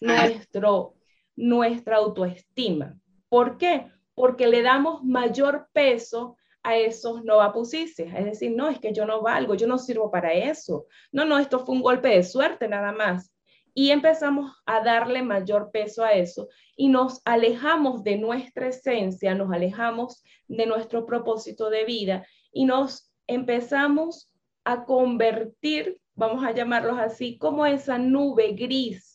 nuestro 0.00 0.96
nuestra 1.36 1.96
autoestima. 1.96 2.98
¿Por 3.28 3.56
qué? 3.56 3.90
Porque 4.14 4.46
le 4.46 4.62
damos 4.62 5.02
mayor 5.02 5.68
peso 5.72 6.36
a 6.62 6.76
esos 6.76 7.24
no 7.24 7.40
apusices. 7.40 8.12
Es 8.14 8.24
decir, 8.24 8.54
no, 8.54 8.68
es 8.68 8.78
que 8.78 8.92
yo 8.92 9.06
no 9.06 9.22
valgo, 9.22 9.54
yo 9.54 9.66
no 9.66 9.78
sirvo 9.78 10.10
para 10.10 10.32
eso. 10.32 10.86
No, 11.12 11.24
no, 11.24 11.38
esto 11.38 11.64
fue 11.64 11.74
un 11.74 11.82
golpe 11.82 12.08
de 12.08 12.22
suerte 12.22 12.68
nada 12.68 12.92
más. 12.92 13.32
Y 13.72 13.90
empezamos 13.90 14.52
a 14.66 14.82
darle 14.82 15.22
mayor 15.22 15.70
peso 15.70 16.04
a 16.04 16.12
eso 16.12 16.48
y 16.76 16.88
nos 16.88 17.22
alejamos 17.24 18.02
de 18.02 18.16
nuestra 18.16 18.68
esencia, 18.68 19.34
nos 19.34 19.52
alejamos 19.52 20.24
de 20.48 20.66
nuestro 20.66 21.06
propósito 21.06 21.70
de 21.70 21.84
vida 21.84 22.26
y 22.52 22.64
nos 22.64 23.12
empezamos 23.28 24.32
a 24.64 24.84
convertir, 24.84 25.99
vamos 26.14 26.44
a 26.44 26.52
llamarlos 26.52 26.98
así, 26.98 27.38
como 27.38 27.66
esa 27.66 27.98
nube 27.98 28.52
gris 28.52 29.10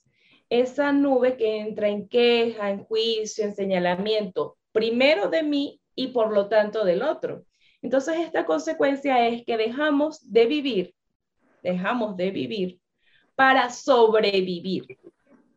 esa 0.49 0.91
nube 0.91 1.37
que 1.37 1.59
entra 1.59 1.87
en 1.87 2.07
queja, 2.07 2.69
en 2.69 2.83
juicio, 2.85 3.43
en 3.43 3.55
señalamiento, 3.55 4.57
primero 4.71 5.29
de 5.29 5.43
mí 5.43 5.81
y 5.95 6.07
por 6.07 6.33
lo 6.33 6.47
tanto 6.47 6.85
del 6.85 7.01
otro. 7.01 7.45
Entonces, 7.81 8.17
esta 8.19 8.45
consecuencia 8.45 9.27
es 9.27 9.43
que 9.45 9.57
dejamos 9.57 10.31
de 10.31 10.45
vivir, 10.45 10.95
dejamos 11.63 12.15
de 12.17 12.31
vivir 12.31 12.79
para 13.35 13.69
sobrevivir, 13.69 14.85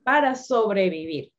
para 0.05 0.35
sobrevivir. 0.35 1.33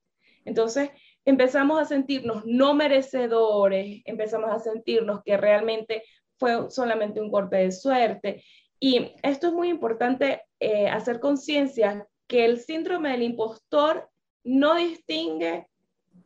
Entonces, 0.45 0.89
empezamos 1.25 1.79
a 1.79 1.85
sentirnos 1.85 2.43
no 2.45 2.73
merecedores, 2.73 4.01
empezamos 4.05 4.51
a 4.51 4.59
sentirnos 4.59 5.21
que 5.23 5.37
realmente 5.37 6.03
fue 6.37 6.71
solamente 6.71 7.19
un 7.19 7.29
golpe 7.29 7.57
de 7.57 7.71
suerte. 7.71 8.43
Y 8.79 9.13
esto 9.23 9.47
es 9.47 9.53
muy 9.53 9.69
importante 9.69 10.41
eh, 10.59 10.87
hacer 10.87 11.19
conciencia 11.19 12.07
que 12.27 12.45
el 12.45 12.59
síndrome 12.59 13.11
del 13.11 13.23
impostor 13.23 14.09
no 14.43 14.75
distingue 14.75 15.67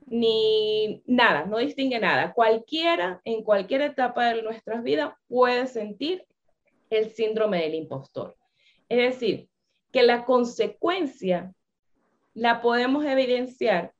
ni 0.05 1.01
nada, 1.05 1.45
no 1.45 1.57
distingue 1.57 1.99
nada. 1.99 2.33
Cualquiera, 2.33 3.21
en 3.23 3.43
cualquier 3.43 3.81
etapa 3.81 4.33
de 4.33 4.43
nuestras 4.43 4.83
vidas, 4.83 5.13
puede 5.27 5.65
sentir 5.67 6.25
el 6.89 7.11
síndrome 7.11 7.61
del 7.61 7.75
impostor. 7.75 8.35
Es 8.89 8.97
decir, 8.97 9.49
que 9.91 10.03
la 10.03 10.25
consecuencia 10.25 11.53
la 12.33 12.61
podemos 12.61 13.05
evidenciar 13.05 13.93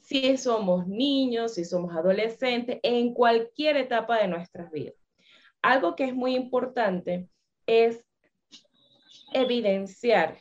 si 0.00 0.36
somos 0.36 0.88
niños, 0.88 1.54
si 1.54 1.64
somos 1.64 1.94
adolescentes, 1.94 2.80
en 2.82 3.14
cualquier 3.14 3.76
etapa 3.76 4.18
de 4.18 4.28
nuestras 4.28 4.70
vidas. 4.72 4.94
Algo 5.62 5.94
que 5.94 6.04
es 6.04 6.14
muy 6.14 6.34
importante 6.34 7.28
es 7.66 8.04
evidenciar 9.32 10.38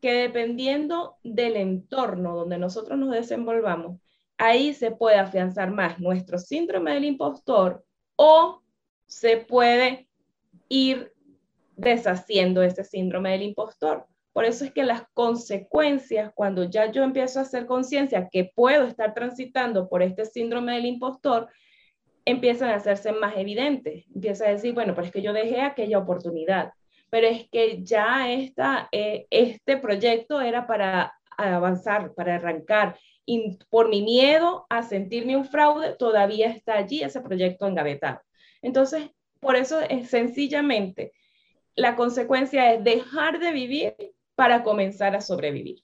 que 0.00 0.12
dependiendo 0.12 1.16
del 1.24 1.56
entorno 1.56 2.36
donde 2.36 2.58
nosotros 2.58 2.98
nos 2.98 3.10
desenvolvamos, 3.10 4.00
ahí 4.36 4.72
se 4.74 4.92
puede 4.92 5.16
afianzar 5.16 5.70
más 5.70 5.98
nuestro 5.98 6.38
síndrome 6.38 6.94
del 6.94 7.04
impostor 7.04 7.84
o 8.16 8.62
se 9.06 9.38
puede 9.38 10.08
ir 10.68 11.12
deshaciendo 11.76 12.62
ese 12.62 12.84
síndrome 12.84 13.32
del 13.32 13.42
impostor. 13.42 14.06
Por 14.32 14.44
eso 14.44 14.64
es 14.64 14.72
que 14.72 14.84
las 14.84 15.02
consecuencias, 15.14 16.30
cuando 16.34 16.64
ya 16.64 16.92
yo 16.92 17.02
empiezo 17.02 17.40
a 17.40 17.42
hacer 17.42 17.66
conciencia 17.66 18.28
que 18.30 18.52
puedo 18.54 18.86
estar 18.86 19.14
transitando 19.14 19.88
por 19.88 20.02
este 20.02 20.26
síndrome 20.26 20.74
del 20.74 20.86
impostor, 20.86 21.48
empiezan 22.28 22.70
a 22.70 22.76
hacerse 22.76 23.12
más 23.12 23.36
evidentes. 23.36 24.04
Empieza 24.14 24.46
a 24.46 24.50
decir, 24.50 24.74
bueno, 24.74 24.94
pero 24.94 25.06
es 25.06 25.12
que 25.12 25.22
yo 25.22 25.32
dejé 25.32 25.60
aquella 25.60 25.98
oportunidad 25.98 26.72
pero 27.10 27.26
es 27.26 27.48
que 27.50 27.82
ya 27.82 28.30
esta, 28.30 28.88
eh, 28.92 29.26
este 29.30 29.76
proyecto 29.76 30.40
era 30.40 30.66
para 30.66 31.14
avanzar, 31.36 32.14
para 32.14 32.36
arrancar. 32.36 32.98
Y 33.24 33.58
por 33.68 33.88
mi 33.88 34.02
miedo 34.02 34.66
a 34.70 34.82
sentirme 34.82 35.36
un 35.36 35.44
fraude, 35.44 35.94
todavía 35.98 36.50
está 36.50 36.74
allí 36.74 37.02
ese 37.02 37.20
proyecto 37.20 37.66
engavetado. 37.66 38.20
Entonces, 38.62 39.10
por 39.40 39.56
eso 39.56 39.80
es 39.80 40.08
sencillamente, 40.10 41.12
la 41.76 41.94
consecuencia 41.94 42.72
es 42.72 42.82
dejar 42.82 43.38
de 43.38 43.52
vivir 43.52 43.94
para 44.34 44.62
comenzar 44.62 45.14
a 45.14 45.20
sobrevivir 45.20 45.82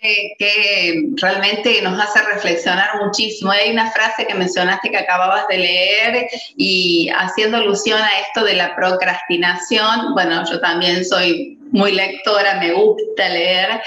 que, 0.00 1.02
realmente 1.16 1.80
nos 1.82 2.00
hace 2.00 2.22
reflexionar 2.22 3.02
muchísimo. 3.04 3.50
Hay 3.50 3.70
una 3.70 3.90
frase 3.90 4.26
que 4.26 4.34
mencionaste 4.34 4.90
que 4.90 4.96
acababas 4.96 5.46
de 5.48 5.58
leer 5.58 6.28
y 6.56 7.10
haciendo 7.16 7.58
alusión 7.58 8.00
a 8.00 8.20
esto 8.20 8.44
de 8.44 8.54
la 8.54 8.74
procrastinación, 8.74 10.14
bueno, 10.14 10.44
yo 10.50 10.60
también 10.60 11.04
soy 11.04 11.58
muy 11.72 11.92
lectora, 11.92 12.58
me 12.58 12.72
gusta 12.72 13.28
leer. 13.28 13.80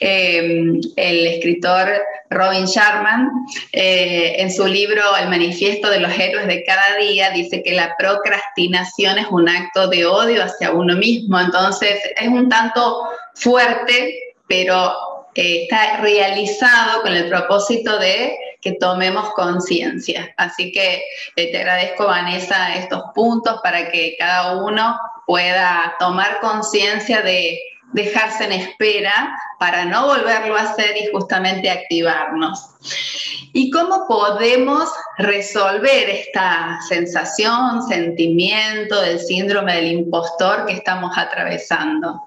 Eh, 0.00 0.80
el 0.96 1.26
escritor 1.26 1.88
Robin 2.30 2.64
Sharman, 2.64 3.30
eh, 3.72 4.36
en 4.38 4.52
su 4.52 4.66
libro 4.66 5.02
El 5.20 5.28
manifiesto 5.28 5.90
de 5.90 6.00
los 6.00 6.18
héroes 6.18 6.46
de 6.46 6.64
cada 6.64 6.96
día, 6.96 7.30
dice 7.30 7.62
que 7.62 7.72
la 7.72 7.94
procrastinación 7.98 9.18
es 9.18 9.26
un 9.30 9.48
acto 9.48 9.88
de 9.88 10.06
odio 10.06 10.44
hacia 10.44 10.72
uno 10.72 10.96
mismo. 10.96 11.38
Entonces, 11.38 11.98
es 12.16 12.28
un 12.28 12.48
tanto 12.48 13.10
fuerte, 13.34 14.34
pero 14.48 15.15
está 15.36 15.98
realizado 15.98 17.02
con 17.02 17.12
el 17.12 17.28
propósito 17.28 17.98
de 17.98 18.36
que 18.60 18.72
tomemos 18.72 19.30
conciencia. 19.34 20.34
Así 20.36 20.72
que 20.72 21.02
eh, 21.36 21.52
te 21.52 21.58
agradezco, 21.58 22.06
Vanessa, 22.06 22.74
estos 22.76 23.02
puntos 23.14 23.60
para 23.62 23.90
que 23.90 24.16
cada 24.18 24.56
uno 24.56 24.98
pueda 25.26 25.94
tomar 25.98 26.40
conciencia 26.40 27.22
de 27.22 27.58
dejarse 27.92 28.44
en 28.44 28.52
espera 28.52 29.38
para 29.58 29.84
no 29.84 30.06
volverlo 30.06 30.56
a 30.56 30.62
hacer 30.62 30.96
y 30.96 31.10
justamente 31.12 31.70
activarnos. 31.70 32.70
¿Y 33.52 33.70
cómo 33.70 34.06
podemos 34.06 34.90
resolver 35.18 36.10
esta 36.10 36.78
sensación, 36.88 37.82
sentimiento 37.88 39.00
del 39.00 39.18
síndrome 39.18 39.76
del 39.76 39.86
impostor 39.92 40.66
que 40.66 40.74
estamos 40.74 41.16
atravesando? 41.16 42.25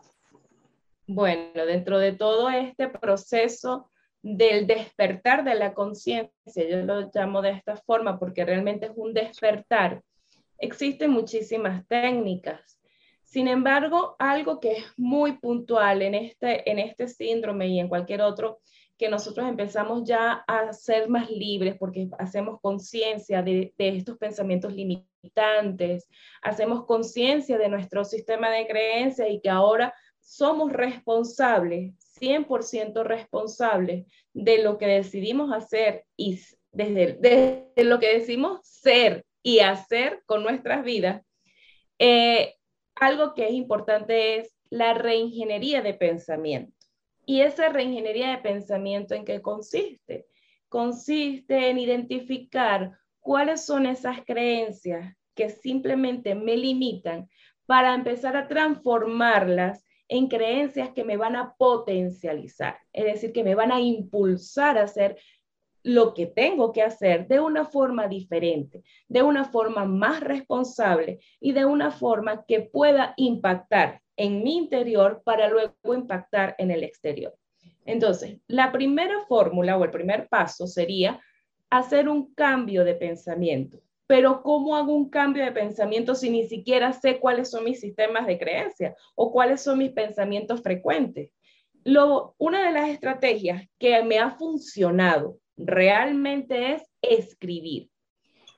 Bueno, 1.11 1.65
dentro 1.65 1.97
de 1.97 2.11
todo 2.11 2.51
este 2.51 2.87
proceso 2.87 3.89
del 4.21 4.67
despertar 4.67 5.43
de 5.43 5.55
la 5.55 5.73
conciencia, 5.73 6.29
yo 6.69 6.83
lo 6.83 7.09
llamo 7.11 7.41
de 7.41 7.49
esta 7.49 7.77
forma 7.77 8.19
porque 8.19 8.45
realmente 8.45 8.85
es 8.85 8.91
un 8.95 9.15
despertar, 9.15 10.03
existen 10.59 11.09
muchísimas 11.09 11.87
técnicas. 11.87 12.79
Sin 13.23 13.47
embargo, 13.47 14.17
algo 14.19 14.59
que 14.59 14.73
es 14.73 14.85
muy 14.97 15.39
puntual 15.39 16.03
en 16.03 16.13
este, 16.13 16.69
en 16.69 16.77
este 16.77 17.07
síndrome 17.07 17.69
y 17.69 17.79
en 17.79 17.89
cualquier 17.89 18.21
otro, 18.21 18.59
que 18.95 19.09
nosotros 19.09 19.49
empezamos 19.49 20.03
ya 20.03 20.43
a 20.45 20.71
ser 20.73 21.09
más 21.09 21.31
libres 21.31 21.75
porque 21.79 22.07
hacemos 22.19 22.59
conciencia 22.61 23.41
de, 23.41 23.73
de, 23.79 23.97
estos 23.97 24.19
pensamientos 24.19 24.75
limitantes, 24.75 26.07
hacemos 26.43 26.85
conciencia 26.85 27.57
de 27.57 27.69
nuestro 27.69 28.05
sistema 28.05 28.51
de 28.51 28.67
creencias 28.67 29.27
y 29.31 29.41
que 29.41 29.49
ahora 29.49 29.91
somos 30.29 30.71
responsables, 30.71 31.95
100% 32.21 33.03
responsables 33.03 34.05
de 34.31 34.61
lo 34.61 34.77
que 34.77 34.85
decidimos 34.85 35.51
hacer 35.51 36.05
y 36.15 36.39
desde, 36.71 37.13
desde 37.13 37.83
lo 37.83 37.99
que 37.99 38.19
decimos 38.19 38.59
ser 38.63 39.25
y 39.41 39.59
hacer 39.59 40.21
con 40.27 40.43
nuestras 40.43 40.83
vidas, 40.83 41.23
eh, 41.97 42.53
algo 42.93 43.33
que 43.33 43.47
es 43.47 43.53
importante 43.53 44.37
es 44.37 44.55
la 44.69 44.93
reingeniería 44.93 45.81
de 45.81 45.95
pensamiento. 45.95 46.77
¿Y 47.25 47.41
esa 47.41 47.69
reingeniería 47.69 48.29
de 48.29 48.37
pensamiento 48.37 49.15
en 49.15 49.25
qué 49.25 49.41
consiste? 49.41 50.27
Consiste 50.67 51.69
en 51.71 51.79
identificar 51.79 52.99
cuáles 53.19 53.65
son 53.65 53.87
esas 53.87 54.23
creencias 54.25 55.17
que 55.33 55.49
simplemente 55.49 56.35
me 56.35 56.55
limitan 56.55 57.27
para 57.65 57.95
empezar 57.95 58.37
a 58.37 58.47
transformarlas 58.47 59.88
en 60.09 60.27
creencias 60.27 60.89
que 60.89 61.05
me 61.05 61.17
van 61.17 61.35
a 61.35 61.55
potencializar, 61.55 62.79
es 62.91 63.05
decir, 63.05 63.31
que 63.31 63.43
me 63.43 63.55
van 63.55 63.71
a 63.71 63.79
impulsar 63.79 64.77
a 64.77 64.83
hacer 64.83 65.17
lo 65.83 66.13
que 66.13 66.25
tengo 66.25 66.73
que 66.73 66.81
hacer 66.81 67.27
de 67.27 67.39
una 67.39 67.63
forma 67.65 68.07
diferente, 68.07 68.83
de 69.07 69.21
una 69.21 69.45
forma 69.45 69.85
más 69.85 70.19
responsable 70.19 71.19
y 71.39 71.53
de 71.53 71.65
una 71.65 71.91
forma 71.91 72.43
que 72.45 72.61
pueda 72.61 73.13
impactar 73.15 74.01
en 74.17 74.43
mi 74.43 74.57
interior 74.57 75.21
para 75.23 75.47
luego 75.47 75.73
impactar 75.93 76.55
en 76.57 76.71
el 76.71 76.83
exterior. 76.83 77.33
Entonces, 77.85 78.39
la 78.47 78.71
primera 78.71 79.21
fórmula 79.27 79.77
o 79.77 79.83
el 79.85 79.91
primer 79.91 80.27
paso 80.27 80.67
sería 80.67 81.21
hacer 81.69 82.09
un 82.09 82.33
cambio 82.33 82.83
de 82.83 82.95
pensamiento. 82.95 83.79
Pero 84.09 84.41
¿cómo 84.41 84.75
hago 84.75 84.95
un 84.95 85.07
cambio 85.07 85.45
de 85.45 85.51
pensamiento 85.51 86.15
si 86.15 86.31
ni 86.31 86.47
siquiera 86.47 86.93
sé 86.93 87.19
cuáles 87.19 87.51
son 87.51 87.63
mis 87.63 87.79
sistemas 87.79 88.25
de 88.25 88.39
creencia 88.39 88.95
o 89.13 89.31
cuáles 89.31 89.61
son 89.61 89.77
mis 89.77 89.91
pensamientos 89.91 90.63
frecuentes? 90.63 91.31
Lo, 91.83 92.33
una 92.39 92.65
de 92.65 92.71
las 92.71 92.89
estrategias 92.89 93.67
que 93.77 94.01
me 94.01 94.17
ha 94.17 94.31
funcionado 94.31 95.37
realmente 95.57 96.73
es 96.73 96.81
escribir. 97.03 97.91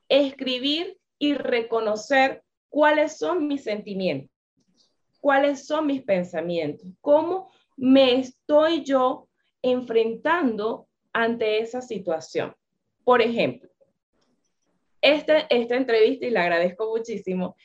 Escribir 0.08 0.98
y 1.20 1.34
reconocer 1.34 2.44
cuáles 2.70 3.18
son 3.18 3.46
mis 3.46 3.66
sentimientos, 3.66 4.32
cuáles 5.20 5.66
son 5.66 5.86
mis 5.86 6.02
pensamientos, 6.02 6.88
cómo 7.02 7.52
me 7.76 8.20
estoy 8.20 8.86
yo 8.86 9.28
enfrentando 9.62 10.88
ante 11.12 11.60
esa 11.60 11.82
situación. 11.82 12.56
Por 13.04 13.22
ejemplo, 13.22 13.71
esta, 15.02 15.40
esta 15.50 15.76
entrevista, 15.76 16.26
y 16.26 16.30
la 16.30 16.44
agradezco 16.44 16.90
muchísimo, 16.90 17.56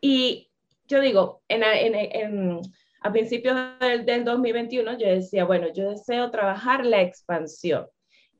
y 0.00 0.50
yo 0.88 1.00
digo, 1.00 1.42
en, 1.48 1.62
en, 1.64 2.60
a 3.00 3.12
principios 3.12 3.56
del, 3.80 4.04
del 4.04 4.24
2021 4.24 4.98
yo 4.98 5.08
decía, 5.08 5.44
bueno, 5.44 5.72
yo 5.72 5.90
deseo 5.90 6.30
trabajar 6.30 6.84
la 6.84 7.00
expansión. 7.00 7.86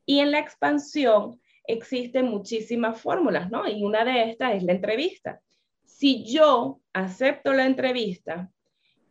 Y 0.05 0.19
en 0.19 0.31
la 0.31 0.39
expansión 0.39 1.39
existen 1.65 2.25
muchísimas 2.25 2.99
fórmulas, 2.99 3.49
¿no? 3.49 3.67
Y 3.67 3.83
una 3.83 4.03
de 4.03 4.29
estas 4.29 4.55
es 4.55 4.63
la 4.63 4.73
entrevista. 4.73 5.41
Si 5.85 6.25
yo 6.25 6.81
acepto 6.91 7.53
la 7.53 7.65
entrevista 7.65 8.51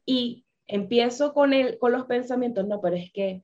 y 0.04 0.44
empiezo 0.66 1.32
con, 1.32 1.52
el, 1.52 1.78
con 1.78 1.92
los 1.92 2.06
pensamientos, 2.06 2.66
no, 2.66 2.80
pero 2.80 2.96
es 2.96 3.10
que, 3.12 3.42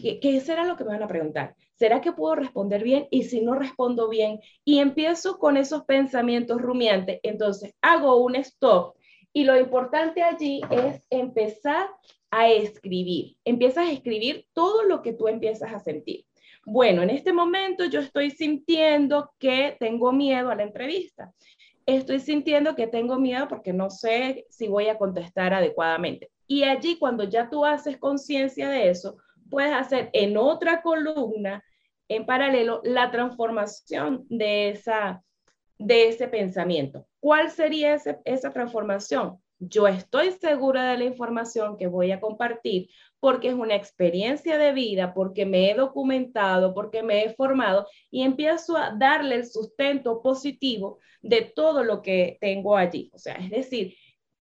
¿qué, 0.00 0.20
¿qué 0.20 0.40
será 0.40 0.64
lo 0.64 0.76
que 0.76 0.84
me 0.84 0.90
van 0.90 1.02
a 1.02 1.08
preguntar? 1.08 1.54
¿Será 1.74 2.00
que 2.00 2.12
puedo 2.12 2.34
responder 2.34 2.82
bien? 2.82 3.06
Y 3.10 3.24
si 3.24 3.40
no 3.40 3.54
respondo 3.54 4.08
bien, 4.08 4.40
y 4.64 4.78
empiezo 4.78 5.38
con 5.38 5.56
esos 5.56 5.84
pensamientos 5.84 6.60
rumiantes, 6.60 7.20
entonces 7.22 7.74
hago 7.80 8.16
un 8.16 8.36
stop. 8.36 8.96
Y 9.32 9.44
lo 9.44 9.58
importante 9.58 10.22
allí 10.22 10.60
es 10.70 11.06
empezar 11.10 11.88
a 12.30 12.48
escribir. 12.48 13.36
Empiezas 13.44 13.86
a 13.86 13.92
escribir 13.92 14.46
todo 14.52 14.82
lo 14.84 15.02
que 15.02 15.12
tú 15.12 15.28
empiezas 15.28 15.72
a 15.72 15.80
sentir 15.80 16.24
bueno, 16.70 17.02
en 17.02 17.08
este 17.08 17.32
momento 17.32 17.86
yo 17.86 18.00
estoy 18.00 18.30
sintiendo 18.30 19.32
que 19.38 19.76
tengo 19.80 20.12
miedo 20.12 20.50
a 20.50 20.54
la 20.54 20.64
entrevista. 20.64 21.32
Estoy 21.86 22.20
sintiendo 22.20 22.74
que 22.74 22.86
tengo 22.86 23.18
miedo 23.18 23.48
porque 23.48 23.72
no 23.72 23.88
sé 23.88 24.46
si 24.50 24.68
voy 24.68 24.88
a 24.88 24.98
contestar 24.98 25.54
adecuadamente. 25.54 26.30
Y 26.46 26.64
allí 26.64 26.98
cuando 26.98 27.24
ya 27.24 27.48
tú 27.48 27.64
haces 27.64 27.96
conciencia 27.96 28.68
de 28.68 28.90
eso, 28.90 29.16
puedes 29.50 29.72
hacer 29.72 30.10
en 30.12 30.36
otra 30.36 30.82
columna, 30.82 31.64
en 32.08 32.26
paralelo, 32.26 32.80
la 32.84 33.10
transformación 33.10 34.26
de, 34.28 34.70
esa, 34.70 35.22
de 35.78 36.08
ese 36.08 36.28
pensamiento. 36.28 37.06
¿Cuál 37.20 37.50
sería 37.50 37.94
esa 38.24 38.52
transformación? 38.52 39.38
Yo 39.60 39.88
estoy 39.88 40.30
segura 40.32 40.92
de 40.92 40.98
la 40.98 41.04
información 41.04 41.76
que 41.76 41.88
voy 41.88 42.12
a 42.12 42.20
compartir 42.20 42.88
porque 43.18 43.48
es 43.48 43.54
una 43.54 43.74
experiencia 43.74 44.56
de 44.56 44.72
vida, 44.72 45.12
porque 45.12 45.44
me 45.44 45.70
he 45.70 45.74
documentado, 45.74 46.74
porque 46.74 47.02
me 47.02 47.24
he 47.24 47.34
formado 47.34 47.86
y 48.10 48.22
empiezo 48.22 48.76
a 48.76 48.94
darle 48.96 49.34
el 49.34 49.46
sustento 49.46 50.22
positivo 50.22 51.00
de 51.22 51.42
todo 51.42 51.82
lo 51.82 52.02
que 52.02 52.38
tengo 52.40 52.76
allí. 52.76 53.10
O 53.12 53.18
sea, 53.18 53.34
es 53.34 53.50
decir, 53.50 53.96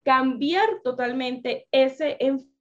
cambiar 0.03 0.67
totalmente 0.83 1.65
ese 1.71 2.17
enfoque 2.19 2.54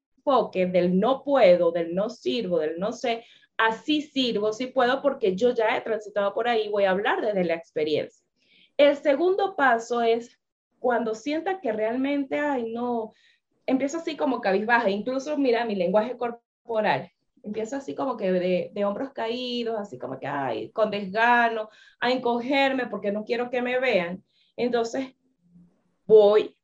del 0.52 0.98
no 0.98 1.22
puedo, 1.22 1.70
del 1.70 1.94
no 1.94 2.08
sirvo, 2.08 2.58
del 2.58 2.78
no 2.78 2.92
sé, 2.92 3.24
así 3.56 4.02
sirvo, 4.02 4.52
sí 4.52 4.66
puedo 4.66 5.02
porque 5.02 5.36
yo 5.36 5.50
ya 5.50 5.76
he 5.76 5.80
transitado 5.80 6.34
por 6.34 6.48
ahí, 6.48 6.68
voy 6.68 6.84
a 6.84 6.90
hablar 6.90 7.20
desde 7.20 7.44
la 7.44 7.54
experiencia. 7.54 8.24
El 8.76 8.96
segundo 8.96 9.54
paso 9.54 10.02
es 10.02 10.40
cuando 10.78 11.14
sienta 11.14 11.60
que 11.60 11.72
realmente, 11.72 12.38
ay, 12.38 12.72
no, 12.72 13.12
empiezo 13.66 13.98
así 13.98 14.16
como 14.16 14.40
cabizbaja, 14.40 14.90
incluso 14.90 15.36
mira 15.36 15.64
mi 15.64 15.74
lenguaje 15.74 16.16
corporal, 16.16 17.10
empiezo 17.42 17.76
así 17.76 17.94
como 17.94 18.16
que 18.16 18.32
de, 18.32 18.70
de, 18.72 18.84
hombros 18.84 19.12
caídos, 19.12 19.78
así 19.78 19.98
como 19.98 20.18
que, 20.18 20.26
ay, 20.26 20.70
con 20.70 20.90
desgano, 20.90 21.68
a 22.00 22.10
encogerme 22.10 22.86
porque 22.86 23.12
no 23.12 23.24
quiero 23.24 23.50
que 23.50 23.62
me 23.62 23.78
vean. 23.78 24.24
Entonces, 24.56 25.14
voy 26.06 26.56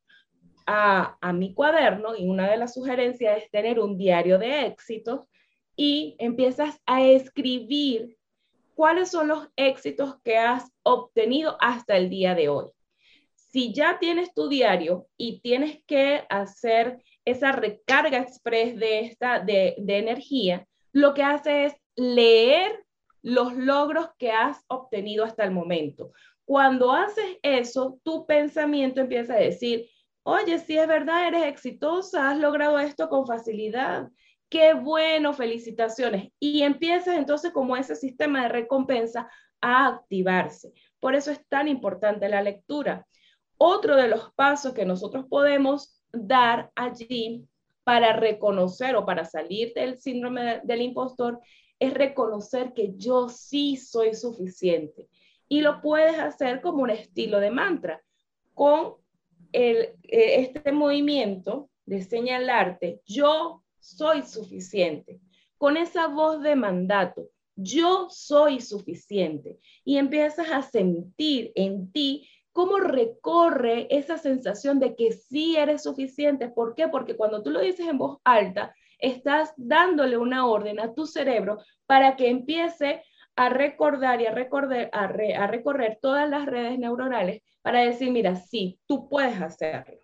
a, 0.67 1.33
mi 1.33 1.55
cuaderno 1.55 2.17
y 2.17 2.27
una 2.27 2.51
de 2.51 2.57
las 2.57 2.75
sugerencias 2.75 3.43
es 3.43 3.51
tener 3.51 3.81
un 3.81 3.97
diario 3.97 4.39
de 4.39 4.67
éxitos 4.67 5.27
y 5.77 6.17
empiezas 6.19 6.81
a 6.87 7.03
escribir 7.03 8.17
cuáles 8.75 9.11
son 9.11 9.29
los 9.29 9.49
éxitos 9.57 10.17
que 10.23 10.37
has 10.37 10.71
obtenido 10.83 11.57
hasta 11.61 11.97
el 11.97 12.11
día 12.11 12.35
de 12.35 12.49
hoy 12.49 12.71
si 13.51 13.73
ya 13.73 13.99
tienes 13.99 14.33
tu 14.33 14.49
diario 14.49 15.09
y 15.17 15.41
tienes 15.41 15.83
que 15.85 16.25
hacer 16.29 17.03
esa 17.25 17.53
recarga 17.53 18.19
express 18.19 18.77
de, 18.77 19.01
esta, 19.01 19.41
de, 19.41 19.75
de 19.79 19.99
energía, 19.99 20.67
lo 20.93 21.15
que 21.15 21.23
hace 21.23 21.67
es 21.67 21.75
leer 21.97 22.85
los 23.23 23.55
logros 23.55 24.09
que 24.19 24.31
has 24.31 24.65
obtenido 24.69 25.25
hasta 25.25 25.45
el 25.45 25.51
momento. 25.51 26.13
Cuando 26.45 26.93
haces 26.93 27.39
eso, 27.43 27.99
tu 28.03 28.25
pensamiento 28.27 29.01
empieza 29.01 29.35
a 29.35 29.41
decir, 29.41 29.89
oye, 30.23 30.59
si 30.59 30.77
es 30.79 30.87
verdad, 30.87 31.29
eres 31.29 31.45
exitosa, 31.45 32.31
has 32.31 32.39
logrado 32.39 32.79
esto 32.79 33.09
con 33.09 33.27
facilidad. 33.27 34.09
Qué 34.49 34.75
bueno, 34.75 35.33
felicitaciones. 35.33 36.33
Y 36.39 36.63
empiezas 36.63 37.17
entonces 37.17 37.53
como 37.53 37.77
ese 37.77 37.95
sistema 37.95 38.43
de 38.43 38.49
recompensa 38.49 39.31
a 39.61 39.87
activarse. 39.87 40.73
Por 40.99 41.15
eso 41.15 41.31
es 41.31 41.47
tan 41.49 41.69
importante 41.69 42.29
la 42.29 42.43
lectura. 42.43 43.07
Otro 43.57 43.97
de 43.97 44.09
los 44.09 44.33
pasos 44.35 44.73
que 44.73 44.85
nosotros 44.85 45.27
podemos 45.29 46.03
dar 46.13 46.71
allí 46.75 47.47
para 47.85 48.15
reconocer 48.15 48.97
o 48.97 49.05
para 49.05 49.25
salir 49.25 49.73
del 49.75 49.99
síndrome 49.99 50.61
del 50.65 50.83
impostor 50.83 51.41
es 51.79 51.95
reconocer 51.95 52.73
que 52.75 52.93
yo 52.97 53.29
sí 53.29 53.77
soy 53.77 54.15
suficiente. 54.15 55.09
Y 55.49 55.63
lo 55.63 55.81
puedes 55.81 56.19
hacer 56.19 56.61
como 56.61 56.83
un 56.83 56.91
estilo 56.91 57.41
de 57.41 57.51
mantra, 57.51 58.03
con 58.55 59.00
el, 59.53 59.95
eh, 60.05 60.41
este 60.41 60.73
movimiento 60.73 61.71
de 61.87 62.03
señalarte, 62.03 63.01
yo 63.07 63.63
soy 63.79 64.23
suficiente, 64.23 65.21
con 65.59 65.77
esa 65.77 66.07
voz 66.07 66.43
de 66.43 66.57
mandato, 66.57 67.29
yo 67.57 68.09
soy 68.11 68.61
suficiente. 68.61 69.59
Y 69.85 69.99
empiezas 69.99 70.51
a 70.51 70.63
sentir 70.63 71.53
en 71.55 71.93
ti 71.93 72.29
cómo 72.53 72.79
recorre 72.79 73.87
esa 73.91 74.19
sensación 74.19 74.81
de 74.81 74.95
que 74.97 75.13
sí 75.13 75.57
eres 75.57 75.83
suficiente. 75.83 76.49
¿Por 76.49 76.75
qué? 76.75 76.89
Porque 76.89 77.17
cuando 77.17 77.43
tú 77.43 77.51
lo 77.51 77.61
dices 77.61 77.87
en 77.87 77.99
voz 77.99 78.19
alta, 78.25 78.75
estás 78.99 79.53
dándole 79.57 80.17
una 80.17 80.47
orden 80.47 80.81
a 80.81 80.95
tu 80.95 81.07
cerebro 81.07 81.59
para 81.87 82.17
que 82.17 82.29
empiece 82.29 83.03
a 83.41 83.49
recordar 83.49 84.21
y 84.21 84.27
a, 84.27 84.33
recordar, 84.33 84.91
a, 84.93 85.05
a 85.05 85.47
recorrer 85.47 85.99
todas 86.03 86.29
las 86.29 86.45
redes 86.45 86.79
neuronales 86.79 87.41
para 87.63 87.81
decir, 87.81 88.11
mira, 88.11 88.37
sí, 88.37 88.79
tú 88.87 89.09
puedes 89.09 89.41
hacerlo. 89.41 89.99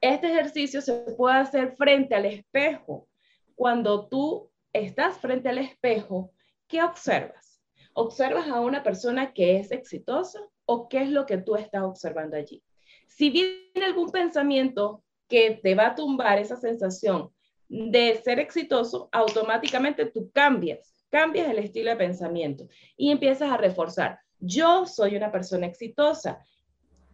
Este 0.00 0.26
ejercicio 0.26 0.80
se 0.80 0.92
puede 1.16 1.36
hacer 1.36 1.76
frente 1.76 2.16
al 2.16 2.26
espejo. 2.26 3.06
Cuando 3.54 4.08
tú 4.08 4.50
estás 4.72 5.18
frente 5.18 5.50
al 5.50 5.58
espejo, 5.58 6.32
¿qué 6.66 6.82
observas? 6.82 7.62
Observas 7.92 8.48
a 8.48 8.58
una 8.58 8.82
persona 8.82 9.32
que 9.32 9.60
es 9.60 9.70
exitosa, 9.70 10.40
o 10.66 10.88
qué 10.88 11.02
es 11.02 11.10
lo 11.10 11.26
que 11.26 11.38
tú 11.38 11.54
estás 11.54 11.84
observando 11.84 12.36
allí. 12.36 12.60
Si 13.06 13.30
viene 13.30 13.86
algún 13.86 14.10
pensamiento 14.10 15.04
que 15.28 15.60
te 15.62 15.76
va 15.76 15.88
a 15.88 15.94
tumbar 15.94 16.40
esa 16.40 16.56
sensación 16.56 17.30
de 17.68 18.20
ser 18.24 18.40
exitoso, 18.40 19.08
automáticamente 19.12 20.06
tú 20.06 20.28
cambias, 20.32 20.92
cambias 21.10 21.48
el 21.48 21.58
estilo 21.58 21.90
de 21.90 21.96
pensamiento 21.96 22.68
y 22.96 23.10
empiezas 23.10 23.50
a 23.50 23.56
reforzar. 23.56 24.18
Yo 24.40 24.86
soy 24.86 25.16
una 25.16 25.30
persona 25.30 25.66
exitosa, 25.66 26.44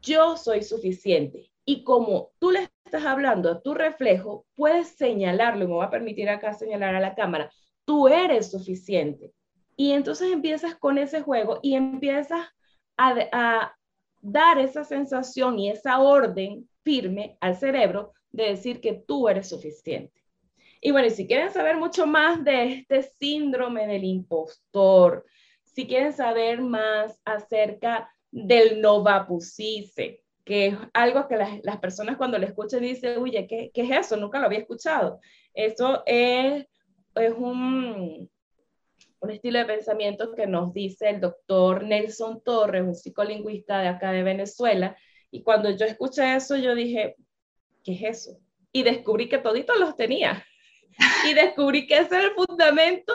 yo 0.00 0.36
soy 0.36 0.62
suficiente. 0.62 1.50
Y 1.64 1.84
como 1.84 2.30
tú 2.38 2.50
le 2.50 2.68
estás 2.84 3.04
hablando 3.04 3.50
a 3.50 3.60
tu 3.60 3.74
reflejo, 3.74 4.46
puedes 4.54 4.88
señalarlo, 4.88 5.68
me 5.68 5.74
voy 5.74 5.84
a 5.84 5.90
permitir 5.90 6.28
acá 6.28 6.54
señalar 6.54 6.94
a 6.94 7.00
la 7.00 7.14
cámara, 7.14 7.50
tú 7.84 8.08
eres 8.08 8.50
suficiente. 8.50 9.32
Y 9.76 9.92
entonces 9.92 10.32
empiezas 10.32 10.74
con 10.74 10.98
ese 10.98 11.22
juego 11.22 11.60
y 11.62 11.74
empiezas 11.74 12.48
a 12.96 13.74
dar 14.20 14.58
esa 14.58 14.84
sensación 14.84 15.58
y 15.58 15.70
esa 15.70 16.00
orden 16.00 16.68
firme 16.82 17.36
al 17.40 17.56
cerebro 17.56 18.12
de 18.32 18.44
decir 18.44 18.80
que 18.80 18.92
tú 18.92 19.28
eres 19.28 19.48
suficiente. 19.48 20.20
Y 20.80 20.92
bueno, 20.92 21.10
si 21.10 21.26
quieren 21.26 21.52
saber 21.52 21.76
mucho 21.76 22.06
más 22.06 22.42
de 22.42 22.72
este 22.72 23.02
síndrome 23.02 23.86
del 23.86 24.04
impostor, 24.04 25.26
si 25.62 25.86
quieren 25.86 26.12
saber 26.12 26.62
más 26.62 27.20
acerca 27.24 28.10
del 28.30 28.80
Novapusise, 28.80 30.22
que 30.44 30.68
es 30.68 30.74
algo 30.94 31.28
que 31.28 31.36
las, 31.36 31.78
personas 31.80 32.16
cuando 32.16 32.38
lo 32.38 32.46
escuchan 32.46 32.80
dicen, 32.80 33.18
oye, 33.18 33.46
¿qué, 33.46 33.70
¿qué, 33.72 33.82
es 33.82 33.90
eso? 33.90 34.16
Nunca 34.16 34.38
lo 34.38 34.46
había 34.46 34.60
escuchado. 34.60 35.20
Eso 35.52 36.02
es, 36.06 36.66
es 37.14 37.32
un, 37.36 38.30
un 39.20 39.30
estilo 39.30 39.58
de 39.58 39.64
pensamiento 39.66 40.34
que 40.34 40.46
nos 40.46 40.72
dice 40.72 41.10
el 41.10 41.20
doctor 41.20 41.84
Nelson 41.84 42.42
Torres, 42.42 42.82
un 42.82 42.94
psicolingüista 42.94 43.80
de 43.80 43.88
acá 43.88 44.12
de 44.12 44.22
Venezuela. 44.22 44.96
Y 45.30 45.42
cuando 45.42 45.70
yo 45.70 45.84
escuché 45.84 46.34
eso, 46.34 46.56
yo 46.56 46.74
dije, 46.74 47.16
¿qué 47.84 47.92
es 47.92 48.02
eso? 48.02 48.38
Y 48.72 48.82
descubrí 48.82 49.28
que 49.28 49.38
toditos 49.38 49.78
los 49.78 49.94
tenía. 49.94 50.44
Y 51.28 51.34
descubrí 51.34 51.86
que 51.86 51.98
ese 51.98 52.18
es 52.18 52.24
el 52.24 52.30
fundamento 52.32 53.12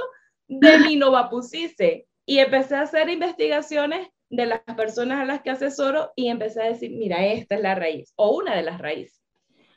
de 0.47 0.79
mi 0.79 0.95
Novapusise. 0.95 2.07
Y 2.25 2.39
empecé 2.39 2.75
a 2.75 2.81
hacer 2.81 3.09
investigaciones 3.09 4.07
de 4.29 4.45
las 4.45 4.61
personas 4.75 5.19
a 5.21 5.25
las 5.25 5.41
que 5.41 5.51
asesoro 5.51 6.11
y 6.15 6.27
empecé 6.27 6.61
a 6.61 6.67
decir, 6.67 6.91
mira, 6.91 7.25
esta 7.25 7.55
es 7.55 7.61
la 7.61 7.75
raíz 7.75 8.13
o 8.15 8.35
una 8.35 8.55
de 8.55 8.63
las 8.63 8.79
raíces. 8.79 9.21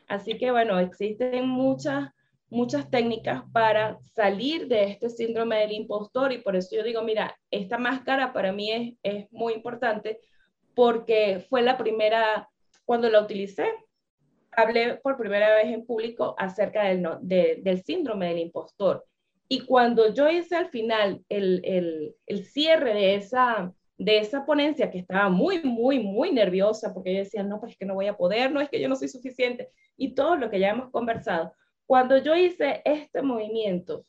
Así 0.08 0.38
que 0.38 0.50
bueno, 0.50 0.78
existen 0.78 1.46
muchas, 1.46 2.10
muchas 2.48 2.90
técnicas 2.90 3.42
para 3.52 3.98
salir 4.14 4.66
de 4.68 4.84
este 4.84 5.10
síndrome 5.10 5.58
del 5.58 5.72
impostor 5.72 6.32
y 6.32 6.38
por 6.38 6.56
eso 6.56 6.74
yo 6.74 6.82
digo, 6.82 7.02
mira, 7.02 7.38
esta 7.50 7.76
máscara 7.76 8.32
para 8.32 8.52
mí 8.52 8.72
es, 8.72 8.94
es 9.02 9.32
muy 9.32 9.52
importante 9.52 10.20
porque 10.74 11.44
fue 11.48 11.60
la 11.60 11.76
primera, 11.76 12.48
cuando 12.86 13.10
la 13.10 13.20
utilicé, 13.20 13.68
hablé 14.58 14.96
por 14.96 15.16
primera 15.16 15.54
vez 15.54 15.66
en 15.66 15.86
público 15.86 16.34
acerca 16.36 16.84
del, 16.84 17.06
del 17.20 17.82
síndrome 17.84 18.28
del 18.28 18.38
impostor. 18.38 19.06
Y 19.48 19.60
cuando 19.60 20.12
yo 20.12 20.28
hice 20.28 20.56
al 20.56 20.68
final 20.68 21.24
el, 21.28 21.62
el, 21.64 22.16
el, 22.26 22.44
cierre 22.44 22.92
de 22.92 23.14
esa, 23.14 23.72
de 23.96 24.18
esa 24.18 24.44
ponencia, 24.44 24.90
que 24.90 24.98
estaba 24.98 25.28
muy, 25.28 25.62
muy, 25.62 26.00
muy 26.00 26.32
nerviosa, 26.32 26.92
porque 26.92 27.14
yo 27.14 27.20
decía, 27.20 27.42
no, 27.44 27.60
pues 27.60 27.72
es 27.72 27.78
que 27.78 27.86
no 27.86 27.94
voy 27.94 28.08
a 28.08 28.16
poder, 28.16 28.52
no 28.52 28.60
es 28.60 28.68
que 28.68 28.80
yo 28.80 28.88
no 28.88 28.96
soy 28.96 29.08
suficiente, 29.08 29.70
y 29.96 30.14
todo 30.14 30.36
lo 30.36 30.50
que 30.50 30.58
ya 30.58 30.70
hemos 30.70 30.90
conversado, 30.90 31.54
cuando 31.86 32.18
yo 32.18 32.34
hice 32.34 32.82
este 32.84 33.22
movimiento 33.22 34.04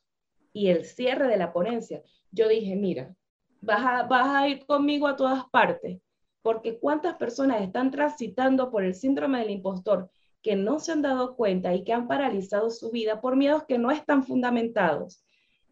y 0.51 0.69
el 0.69 0.83
cierre 0.83 1.27
de 1.27 1.37
la 1.37 1.53
ponencia, 1.53 2.01
yo 2.31 2.49
dije, 2.49 2.75
mira, 2.75 3.15
vas 3.61 3.85
a, 3.85 4.03
vas 4.03 4.27
a 4.27 4.47
ir 4.47 4.65
conmigo 4.65 5.07
a 5.07 5.15
todas 5.15 5.45
partes, 5.51 5.99
porque 6.41 6.79
cuántas 6.79 7.15
personas 7.15 7.61
están 7.61 7.91
transitando 7.91 8.71
por 8.71 8.83
el 8.83 8.95
síndrome 8.95 9.39
del 9.39 9.51
impostor 9.51 10.09
que 10.41 10.55
no 10.55 10.79
se 10.79 10.91
han 10.91 11.01
dado 11.01 11.35
cuenta 11.35 11.73
y 11.73 11.83
que 11.83 11.93
han 11.93 12.07
paralizado 12.07 12.69
su 12.69 12.91
vida 12.91 13.21
por 13.21 13.35
miedos 13.35 13.65
que 13.65 13.77
no 13.77 13.91
están 13.91 14.23
fundamentados. 14.23 15.23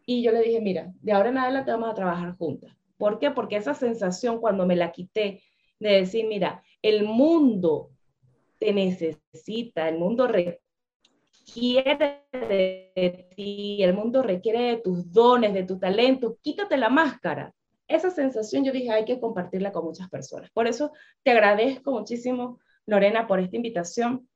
Y 0.04 0.22
yo 0.22 0.32
le 0.32 0.42
dije, 0.42 0.60
mira, 0.60 0.92
de 1.00 1.12
ahora 1.12 1.30
en 1.30 1.38
adelante 1.38 1.70
vamos 1.70 1.90
a 1.90 1.94
trabajar 1.94 2.36
juntas. 2.36 2.74
¿Por 2.96 3.18
qué? 3.18 3.30
Porque 3.30 3.56
esa 3.56 3.74
sensación 3.74 4.40
cuando 4.40 4.66
me 4.66 4.76
la 4.76 4.92
quité 4.92 5.42
de 5.78 5.90
decir, 5.90 6.26
mira, 6.26 6.62
el 6.82 7.04
mundo 7.04 7.90
te 8.58 8.72
necesita, 8.72 9.88
el 9.88 9.98
mundo 9.98 10.26
requiere 10.26 10.58
de 12.32 13.28
ti, 13.36 13.82
el 13.82 13.94
mundo 13.94 14.22
requiere 14.22 14.62
de 14.62 14.76
tus 14.78 15.10
dones, 15.12 15.54
de 15.54 15.64
tu 15.64 15.78
talento, 15.78 16.38
quítate 16.42 16.76
la 16.76 16.88
máscara. 16.88 17.54
Esa 17.86 18.10
sensación 18.10 18.64
yo 18.64 18.72
dije, 18.72 18.90
hay 18.90 19.04
que 19.04 19.20
compartirla 19.20 19.72
con 19.72 19.84
muchas 19.84 20.10
personas. 20.10 20.50
Por 20.50 20.66
eso 20.66 20.92
te 21.22 21.30
agradezco 21.30 21.92
muchísimo, 21.92 22.58
Lorena, 22.84 23.26
por 23.26 23.40
esta 23.40 23.56
invitación 23.56 24.28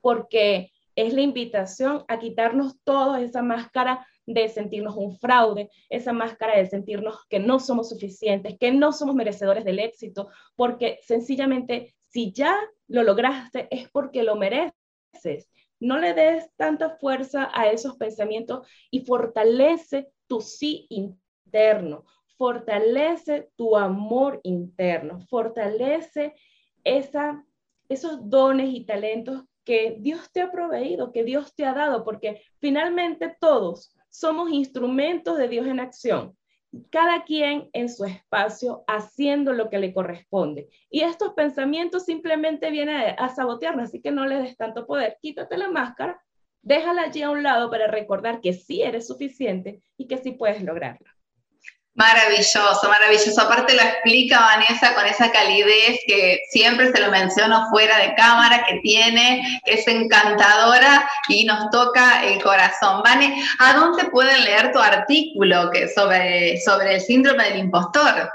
porque 0.00 0.70
es 0.96 1.12
la 1.12 1.22
invitación 1.22 2.04
a 2.08 2.18
quitarnos 2.18 2.78
toda 2.84 3.20
esa 3.20 3.42
máscara 3.42 4.06
de 4.26 4.48
sentirnos 4.48 4.96
un 4.96 5.18
fraude, 5.18 5.70
esa 5.90 6.12
máscara 6.12 6.56
de 6.56 6.66
sentirnos 6.66 7.26
que 7.28 7.38
no 7.38 7.58
somos 7.58 7.88
suficientes, 7.88 8.56
que 8.58 8.72
no 8.72 8.92
somos 8.92 9.14
merecedores 9.14 9.64
del 9.64 9.80
éxito, 9.80 10.28
porque 10.56 10.98
sencillamente 11.02 11.94
si 12.08 12.32
ya 12.32 12.56
lo 12.86 13.02
lograste 13.02 13.68
es 13.70 13.90
porque 13.90 14.22
lo 14.22 14.36
mereces. 14.36 15.50
No 15.80 15.98
le 15.98 16.14
des 16.14 16.48
tanta 16.56 16.96
fuerza 16.96 17.50
a 17.52 17.70
esos 17.70 17.96
pensamientos 17.96 18.66
y 18.90 19.00
fortalece 19.00 20.08
tu 20.26 20.40
sí 20.40 20.86
interno, 20.88 22.04
fortalece 22.38 23.50
tu 23.56 23.76
amor 23.76 24.40
interno, 24.44 25.20
fortalece 25.28 26.34
esa, 26.84 27.44
esos 27.88 28.30
dones 28.30 28.70
y 28.72 28.84
talentos 28.84 29.44
que 29.64 29.96
Dios 29.98 30.30
te 30.32 30.42
ha 30.42 30.50
proveído, 30.50 31.12
que 31.12 31.24
Dios 31.24 31.54
te 31.54 31.64
ha 31.64 31.72
dado, 31.72 32.04
porque 32.04 32.42
finalmente 32.60 33.36
todos 33.40 33.94
somos 34.10 34.50
instrumentos 34.50 35.38
de 35.38 35.48
Dios 35.48 35.66
en 35.66 35.80
acción, 35.80 36.36
cada 36.90 37.24
quien 37.24 37.70
en 37.72 37.88
su 37.88 38.04
espacio 38.04 38.84
haciendo 38.86 39.52
lo 39.52 39.70
que 39.70 39.78
le 39.78 39.92
corresponde. 39.92 40.68
Y 40.90 41.00
estos 41.00 41.34
pensamientos 41.34 42.04
simplemente 42.04 42.70
vienen 42.70 43.14
a, 43.18 43.28
sabotearnos, 43.28 43.88
así 43.88 44.00
que 44.00 44.10
no 44.10 44.26
le 44.26 44.36
des 44.36 44.56
tanto 44.56 44.86
poder. 44.86 45.16
Quítate 45.20 45.56
la 45.56 45.68
máscara, 45.68 46.20
déjala 46.62 47.02
allí 47.02 47.22
a 47.22 47.30
un 47.30 47.42
lado 47.42 47.70
para 47.70 47.86
recordar 47.86 48.40
que 48.40 48.52
sí 48.52 48.82
eres 48.82 49.06
suficiente 49.06 49.82
y 49.96 50.06
que 50.06 50.18
sí 50.18 50.32
puedes 50.32 50.62
lograrlo. 50.62 51.13
Maravilloso, 51.96 52.88
maravilloso. 52.88 53.40
Aparte 53.40 53.72
lo 53.72 53.82
explica 53.82 54.40
Vanessa 54.40 54.94
con 54.96 55.06
esa 55.06 55.30
calidez 55.30 56.00
que 56.08 56.40
siempre 56.50 56.90
se 56.90 57.00
lo 57.00 57.08
menciono 57.08 57.68
fuera 57.70 57.96
de 57.98 58.14
cámara, 58.16 58.64
que 58.68 58.80
tiene, 58.80 59.60
es 59.64 59.86
encantadora 59.86 61.08
y 61.28 61.44
nos 61.44 61.70
toca 61.70 62.24
el 62.24 62.42
corazón. 62.42 63.00
Vane, 63.04 63.40
¿a 63.60 63.74
dónde 63.74 64.06
pueden 64.06 64.42
leer 64.44 64.72
tu 64.72 64.80
artículo 64.80 65.70
que 65.70 65.86
sobre, 65.86 66.60
sobre 66.62 66.96
el 66.96 67.00
síndrome 67.00 67.44
del 67.44 67.58
impostor? 67.60 68.28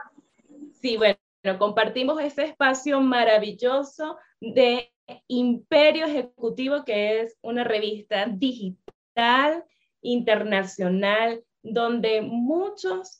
Sí, 0.82 0.96
bueno, 0.96 1.18
compartimos 1.58 2.22
ese 2.22 2.46
espacio 2.46 3.02
maravilloso 3.02 4.18
de 4.40 4.90
Imperio 5.28 6.06
Ejecutivo, 6.06 6.86
que 6.86 7.22
es 7.22 7.38
una 7.42 7.66
revista 7.66 8.26
digital, 8.26 9.66
internacional, 10.02 11.44
donde 11.62 12.22
muchos 12.22 13.19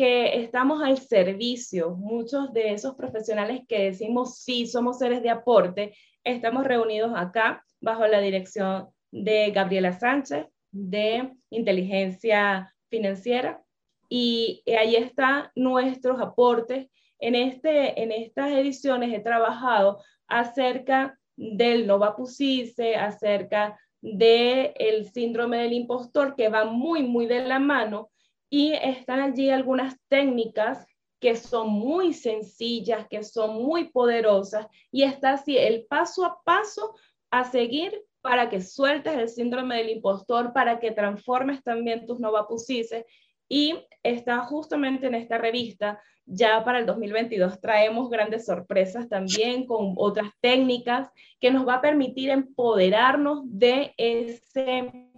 que 0.00 0.40
estamos 0.40 0.82
al 0.82 0.96
servicio, 0.96 1.90
muchos 1.90 2.54
de 2.54 2.72
esos 2.72 2.94
profesionales 2.94 3.60
que 3.68 3.82
decimos 3.82 4.38
sí, 4.38 4.66
somos 4.66 4.96
seres 4.96 5.22
de 5.22 5.28
aporte, 5.28 5.92
estamos 6.24 6.64
reunidos 6.64 7.12
acá 7.14 7.62
bajo 7.82 8.06
la 8.06 8.18
dirección 8.20 8.88
de 9.10 9.50
Gabriela 9.50 9.92
Sánchez 9.92 10.46
de 10.70 11.34
Inteligencia 11.50 12.74
Financiera 12.88 13.62
y 14.08 14.62
ahí 14.74 14.96
están 14.96 15.50
nuestros 15.54 16.18
aportes. 16.18 16.86
En, 17.18 17.34
este, 17.34 18.02
en 18.02 18.10
estas 18.10 18.52
ediciones 18.52 19.12
he 19.12 19.20
trabajado 19.20 20.02
acerca 20.28 21.18
del 21.36 21.86
Nova 21.86 22.16
Pusise, 22.16 22.96
acerca 22.96 23.78
del 24.00 24.72
el 24.76 25.10
síndrome 25.10 25.58
del 25.58 25.74
impostor, 25.74 26.36
que 26.36 26.48
va 26.48 26.64
muy, 26.64 27.02
muy 27.02 27.26
de 27.26 27.46
la 27.46 27.58
mano 27.58 28.08
y 28.50 28.72
están 28.72 29.20
allí 29.20 29.48
algunas 29.48 29.96
técnicas 30.08 30.84
que 31.20 31.36
son 31.36 31.68
muy 31.68 32.12
sencillas, 32.12 33.06
que 33.08 33.22
son 33.22 33.62
muy 33.62 33.90
poderosas 33.90 34.66
y 34.90 35.04
está 35.04 35.34
así 35.34 35.56
el 35.56 35.86
paso 35.86 36.24
a 36.24 36.42
paso 36.42 36.94
a 37.30 37.44
seguir 37.44 38.02
para 38.22 38.50
que 38.50 38.60
sueltes 38.60 39.16
el 39.16 39.28
síndrome 39.28 39.76
del 39.76 39.90
impostor, 39.90 40.52
para 40.52 40.80
que 40.80 40.90
transformes 40.90 41.62
también 41.62 42.06
tus 42.06 42.18
novapusices 42.20 43.04
y 43.48 43.74
está 44.02 44.38
justamente 44.40 45.06
en 45.06 45.14
esta 45.14 45.38
revista. 45.38 46.02
Ya 46.26 46.64
para 46.64 46.78
el 46.78 46.86
2022 46.86 47.60
traemos 47.60 48.08
grandes 48.08 48.46
sorpresas 48.46 49.08
también 49.08 49.66
con 49.66 49.94
otras 49.96 50.30
técnicas 50.40 51.10
que 51.40 51.50
nos 51.50 51.66
va 51.66 51.76
a 51.76 51.80
permitir 51.80 52.30
empoderarnos 52.30 53.42
de 53.44 53.94
ese 53.96 55.09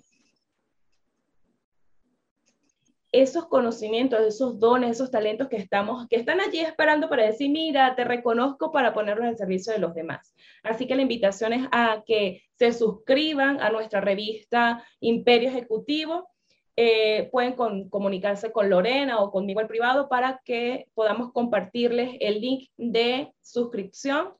esos 3.13 3.47
conocimientos, 3.47 4.21
esos 4.21 4.59
dones, 4.59 4.93
esos 4.93 5.11
talentos 5.11 5.49
que 5.49 5.59
estamos, 5.59 6.09
que 6.09 6.17
están 6.17 6.41
allí 6.41 6.61
esperando 6.61 7.11
para 7.11 7.25
decir, 7.25 7.51
mira, 7.51 7.95
te 7.95 8.05
reconozco 8.05 8.73
para 8.73 8.95
ponerlos 8.95 9.27
al 9.27 9.37
servicio 9.37 9.75
de 9.75 9.79
los 9.79 9.95
demás. 9.95 10.35
Así 10.63 10.87
que 10.87 10.97
la 10.97 11.03
invitación 11.03 11.53
es 11.53 11.69
a 11.73 12.03
que 12.07 12.43
se 12.59 12.73
suscriban 12.73 13.61
a 13.61 13.69
nuestra 13.69 14.01
revista 14.01 14.83
Imperio 15.01 15.51
Ejecutivo. 15.51 16.31
Eh, 16.75 17.29
pueden 17.31 17.53
comunicarse 17.91 18.51
con 18.51 18.71
Lorena 18.71 19.21
o 19.21 19.31
conmigo 19.31 19.61
al 19.61 19.69
privado 19.69 20.09
para 20.09 20.41
que 20.43 20.87
podamos 20.95 21.33
compartirles 21.33 22.17
el 22.19 22.41
link 22.41 22.71
de 22.79 23.31
suscripción. 23.43 24.33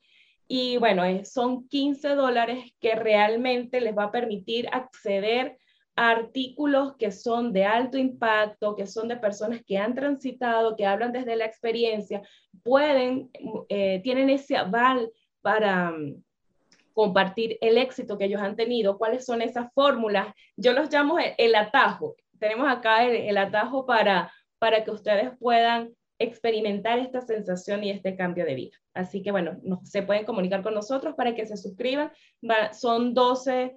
Y 0.49 0.79
bueno, 0.79 1.05
son 1.25 1.69
15 1.69 2.15
dólares 2.15 2.73
que 2.81 2.95
realmente 2.95 3.83
les 3.83 3.97
va 3.97 4.05
a 4.05 4.13
permitir 4.13 4.67
acceder 4.73 5.59
artículos 5.95 6.97
que 6.97 7.11
son 7.11 7.53
de 7.53 7.65
alto 7.65 7.99
impacto, 7.99 8.75
que 8.75 8.87
son 8.87 9.09
de 9.09 9.17
personas 9.17 9.63
que 9.67 9.79
han 9.79 9.95
transitado, 9.95 10.77
que 10.77 10.87
hablan 10.87 11.13
desde 11.13 11.37
la 11.37 11.45
experiencia, 11.45 12.23
pueden, 12.63 13.31
eh, 13.69 14.01
tienen 14.03 14.31
ese 14.31 14.57
aval 14.57 15.11
para 15.43 15.91
mm, 15.91 16.23
compartir 16.95 17.59
el 17.61 17.79
éxito 17.79 18.17
que 18.17 18.25
ellos 18.25 18.41
han 18.41 18.57
tenido, 18.57 18.99
cuáles 18.99 19.27
son 19.27 19.43
esas 19.43 19.73
fórmulas. 19.75 20.29
Yo 20.57 20.73
los 20.73 20.91
llamo 20.91 21.19
el, 21.19 21.55
atajo. 21.55 22.17
Tenemos 22.39 22.71
acá 22.71 23.05
el, 23.05 23.37
atajo 23.37 23.87
para, 23.87 24.33
para 24.59 24.85
que 24.85 24.91
ustedes 24.91 25.31
puedan 25.39 25.95
experimentar 26.19 26.99
esta 26.99 27.21
sensación 27.21 27.85
y 27.85 27.91
este 27.91 28.17
cambio 28.17 28.45
de 28.45 28.55
vida. 28.55 28.77
Así 28.95 29.23
que 29.23 29.31
bueno, 29.31 29.59
se 29.85 30.03
pueden 30.03 30.25
comunicar 30.25 30.63
con 30.63 30.75
nosotros 30.75 31.15
para 31.17 31.35
que 31.35 31.47
se 31.47 31.57
suscriban. 31.57 32.13
son 32.73 33.13
12 33.15 33.77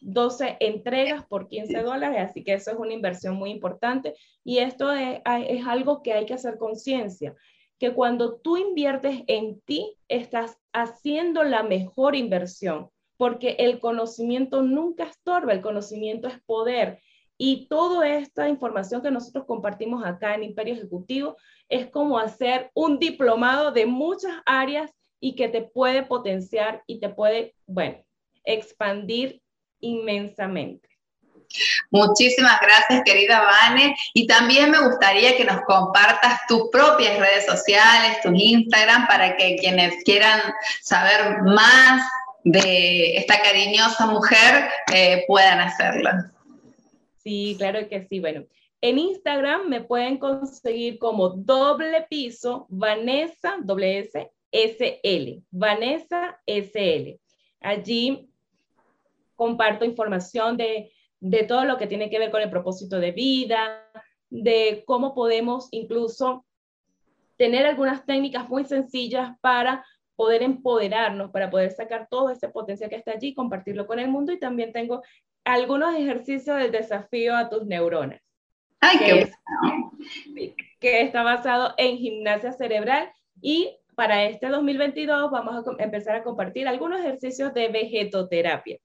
12 0.00 0.56
entregas 0.60 1.24
por 1.26 1.48
15 1.48 1.82
dólares, 1.82 2.18
así 2.30 2.42
que 2.42 2.54
eso 2.54 2.70
es 2.70 2.76
una 2.76 2.92
inversión 2.92 3.36
muy 3.36 3.50
importante. 3.50 4.14
Y 4.44 4.58
esto 4.58 4.92
es, 4.92 5.20
es 5.24 5.66
algo 5.66 6.02
que 6.02 6.12
hay 6.12 6.26
que 6.26 6.34
hacer 6.34 6.58
conciencia, 6.58 7.34
que 7.78 7.92
cuando 7.92 8.36
tú 8.36 8.56
inviertes 8.56 9.22
en 9.26 9.60
ti, 9.62 9.96
estás 10.08 10.58
haciendo 10.72 11.42
la 11.44 11.62
mejor 11.62 12.14
inversión, 12.14 12.90
porque 13.16 13.56
el 13.58 13.80
conocimiento 13.80 14.62
nunca 14.62 15.04
estorba, 15.04 15.52
el 15.52 15.62
conocimiento 15.62 16.28
es 16.28 16.40
poder. 16.42 17.00
Y 17.36 17.68
toda 17.68 18.06
esta 18.06 18.48
información 18.48 19.00
que 19.00 19.10
nosotros 19.10 19.46
compartimos 19.46 20.04
acá 20.04 20.34
en 20.34 20.44
Imperio 20.44 20.74
Ejecutivo 20.74 21.36
es 21.70 21.88
como 21.88 22.18
hacer 22.18 22.70
un 22.74 22.98
diplomado 22.98 23.72
de 23.72 23.86
muchas 23.86 24.32
áreas 24.44 24.90
y 25.20 25.34
que 25.34 25.48
te 25.48 25.62
puede 25.62 26.02
potenciar 26.02 26.82
y 26.86 27.00
te 27.00 27.08
puede, 27.08 27.54
bueno, 27.66 28.04
expandir 28.44 29.40
inmensamente. 29.80 30.88
Muchísimas 31.90 32.60
gracias, 32.60 33.02
querida 33.04 33.42
Vane. 33.42 33.96
Y 34.14 34.26
también 34.26 34.70
me 34.70 34.80
gustaría 34.80 35.36
que 35.36 35.44
nos 35.44 35.60
compartas 35.62 36.40
tus 36.48 36.70
propias 36.70 37.18
redes 37.18 37.46
sociales, 37.46 38.20
tu 38.22 38.30
Instagram, 38.32 39.06
para 39.06 39.36
que 39.36 39.56
quienes 39.56 40.02
quieran 40.04 40.40
saber 40.82 41.42
más 41.42 42.08
de 42.44 43.16
esta 43.16 43.40
cariñosa 43.42 44.06
mujer 44.06 44.70
eh, 44.94 45.24
puedan 45.26 45.60
hacerlo. 45.60 46.10
Sí, 47.22 47.54
claro 47.58 47.88
que 47.88 48.06
sí. 48.08 48.20
Bueno, 48.20 48.44
en 48.80 48.98
Instagram 48.98 49.68
me 49.68 49.82
pueden 49.82 50.18
conseguir 50.18 50.98
como 50.98 51.30
doble 51.30 52.06
piso 52.08 52.66
Vanessa, 52.70 53.56
doble 53.60 53.98
S, 53.98 54.30
SL, 54.52 55.42
Vanessa 55.50 56.40
SL. 56.46 57.18
Allí 57.60 58.29
comparto 59.40 59.86
información 59.86 60.58
de, 60.58 60.92
todo 61.48 61.64
lo 61.64 61.78
que 61.78 61.86
tiene 61.86 62.10
que 62.10 62.18
ver 62.18 62.30
con 62.30 62.42
el 62.42 62.50
propósito 62.50 63.00
de 63.00 63.12
vida, 63.12 63.90
de 64.28 64.84
cómo 64.86 65.14
podemos 65.14 65.68
incluso 65.70 66.44
tener 67.38 67.64
algunas 67.64 68.04
técnicas 68.04 68.50
muy 68.50 68.66
sencillas 68.66 69.30
para 69.40 69.82
poder 70.14 70.42
empoderarnos, 70.42 71.30
para 71.30 71.48
poder 71.48 71.70
sacar 71.70 72.06
todo 72.10 72.28
ese 72.28 72.50
potencial 72.50 72.90
que 72.90 72.96
está 72.96 73.12
allí, 73.12 73.32
compartirlo 73.32 73.86
con 73.86 73.98
el 73.98 74.08
mundo 74.08 74.30
y 74.30 74.38
también 74.38 74.74
tengo 74.74 75.00
algunos 75.42 75.94
ejercicios 75.94 76.58
del 76.58 76.70
desafío 76.70 77.34
a 77.34 77.48
tus 77.48 77.64
neuronas. 77.64 78.20
Ay, 78.80 78.98
que, 78.98 80.54
que 80.78 81.00
está 81.00 81.22
basado 81.22 81.72
en 81.78 81.96
gimnasia 81.96 82.52
cerebral 82.52 83.10
y 83.40 83.74
para 83.94 84.24
este 84.24 84.48
2022 84.48 85.30
vamos 85.30 85.66
a 85.66 85.82
empezar 85.82 86.16
a 86.16 86.24
compartir 86.24 86.68
algunos 86.68 87.00
ejercicios 87.00 87.54
de 87.54 87.68
vegetoterapia. 87.68 88.78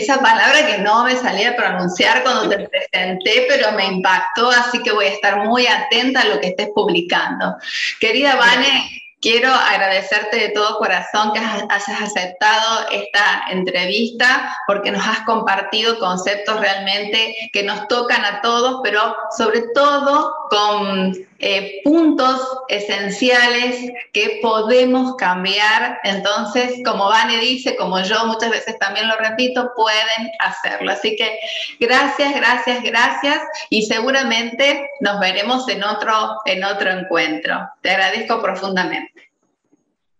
Esa 0.00 0.20
palabra 0.22 0.66
que 0.66 0.78
no 0.78 1.04
me 1.04 1.14
salía 1.14 1.50
a 1.50 1.56
pronunciar 1.56 2.22
cuando 2.22 2.48
te 2.48 2.68
presenté, 2.68 3.46
pero 3.48 3.72
me 3.72 3.84
impactó, 3.84 4.50
así 4.50 4.82
que 4.82 4.92
voy 4.92 5.04
a 5.04 5.12
estar 5.12 5.44
muy 5.44 5.66
atenta 5.66 6.22
a 6.22 6.24
lo 6.24 6.40
que 6.40 6.48
estés 6.48 6.68
publicando. 6.74 7.54
Querida 8.00 8.36
Vane, 8.36 8.88
quiero 9.20 9.52
agradecerte 9.52 10.38
de 10.38 10.48
todo 10.48 10.78
corazón 10.78 11.32
que 11.34 11.40
hayas 11.40 12.00
aceptado 12.00 12.88
esta 12.90 13.44
entrevista 13.50 14.56
porque 14.66 14.90
nos 14.90 15.06
has 15.06 15.20
compartido 15.20 15.98
conceptos 15.98 16.58
realmente 16.60 17.36
que 17.52 17.62
nos 17.62 17.86
tocan 17.88 18.24
a 18.24 18.40
todos, 18.40 18.80
pero 18.82 19.14
sobre 19.36 19.64
todo 19.74 20.32
con 20.50 21.14
eh, 21.38 21.80
puntos 21.84 22.40
esenciales 22.68 23.92
que 24.12 24.40
podemos 24.42 25.14
cambiar. 25.16 25.98
Entonces, 26.02 26.82
como 26.84 27.08
Vane 27.08 27.38
dice, 27.38 27.76
como 27.76 28.00
yo 28.02 28.26
muchas 28.26 28.50
veces 28.50 28.78
también 28.78 29.08
lo 29.08 29.16
repito, 29.16 29.72
pueden 29.76 30.30
hacerlo. 30.40 30.90
Así 30.90 31.16
que 31.16 31.38
gracias, 31.78 32.34
gracias, 32.34 32.82
gracias 32.82 33.42
y 33.70 33.82
seguramente 33.82 34.90
nos 35.00 35.20
veremos 35.20 35.68
en 35.68 35.84
otro, 35.84 36.12
en 36.44 36.64
otro 36.64 36.90
encuentro. 36.90 37.60
Te 37.80 37.90
agradezco 37.90 38.42
profundamente. 38.42 39.30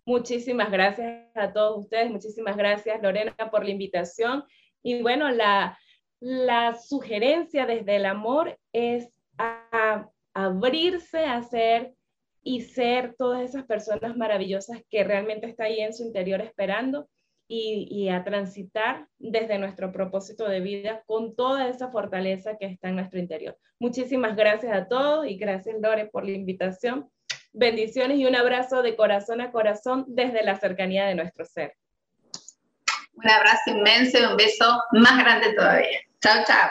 Muchísimas 0.06 0.70
gracias 0.70 1.26
a 1.34 1.52
todos 1.52 1.84
ustedes, 1.84 2.10
muchísimas 2.10 2.56
gracias 2.56 3.02
Lorena 3.02 3.34
por 3.50 3.64
la 3.64 3.70
invitación. 3.70 4.44
Y 4.82 5.02
bueno, 5.02 5.28
la, 5.30 5.78
la 6.20 6.76
sugerencia 6.76 7.66
desde 7.66 7.96
el 7.96 8.06
amor 8.06 8.58
es 8.72 9.08
a 9.38 10.08
abrirse 10.34 11.24
a 11.24 11.42
ser 11.42 11.94
y 12.42 12.62
ser 12.62 13.14
todas 13.18 13.42
esas 13.42 13.64
personas 13.64 14.16
maravillosas 14.16 14.80
que 14.88 15.04
realmente 15.04 15.46
está 15.46 15.64
ahí 15.64 15.80
en 15.80 15.92
su 15.92 16.02
interior 16.02 16.40
esperando 16.40 17.08
y, 17.52 18.08
a 18.08 18.22
transitar 18.22 19.08
desde 19.18 19.58
nuestro 19.58 19.90
propósito 19.90 20.48
de 20.48 20.60
vida 20.60 21.02
con 21.06 21.34
toda 21.34 21.68
esa 21.68 21.90
fortaleza 21.90 22.56
que 22.58 22.66
está 22.66 22.90
en 22.90 22.96
nuestro 22.96 23.18
interior. 23.18 23.58
Muchísimas 23.80 24.36
gracias 24.36 24.72
a 24.72 24.86
todos 24.86 25.26
y 25.26 25.36
gracias 25.36 25.74
Lore 25.80 26.06
por 26.06 26.24
la 26.24 26.30
invitación. 26.30 27.10
Bendiciones 27.52 28.18
y 28.18 28.26
un 28.26 28.36
abrazo 28.36 28.82
de 28.82 28.94
corazón 28.94 29.40
a 29.40 29.50
corazón 29.50 30.04
desde 30.06 30.44
la 30.44 30.60
cercanía 30.60 31.06
de 31.06 31.16
nuestro 31.16 31.44
ser. 31.44 31.74
Un 33.14 33.28
abrazo 33.28 33.70
inmenso 33.70 34.18
y 34.18 34.22
un 34.26 34.36
beso 34.36 34.80
más 34.92 35.18
grande 35.18 35.52
todavía. 35.52 35.98
Chao, 36.20 36.44
chao. 36.46 36.70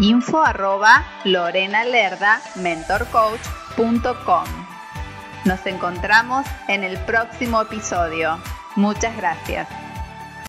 info 0.00 0.42
arroba 0.42 1.04
mentorcoach.com. 2.56 4.44
Nos 5.44 5.66
encontramos 5.66 6.46
en 6.68 6.84
el 6.84 6.98
próximo 7.00 7.60
episodio. 7.62 8.38
Muchas 8.76 9.16
gracias. 9.16 9.68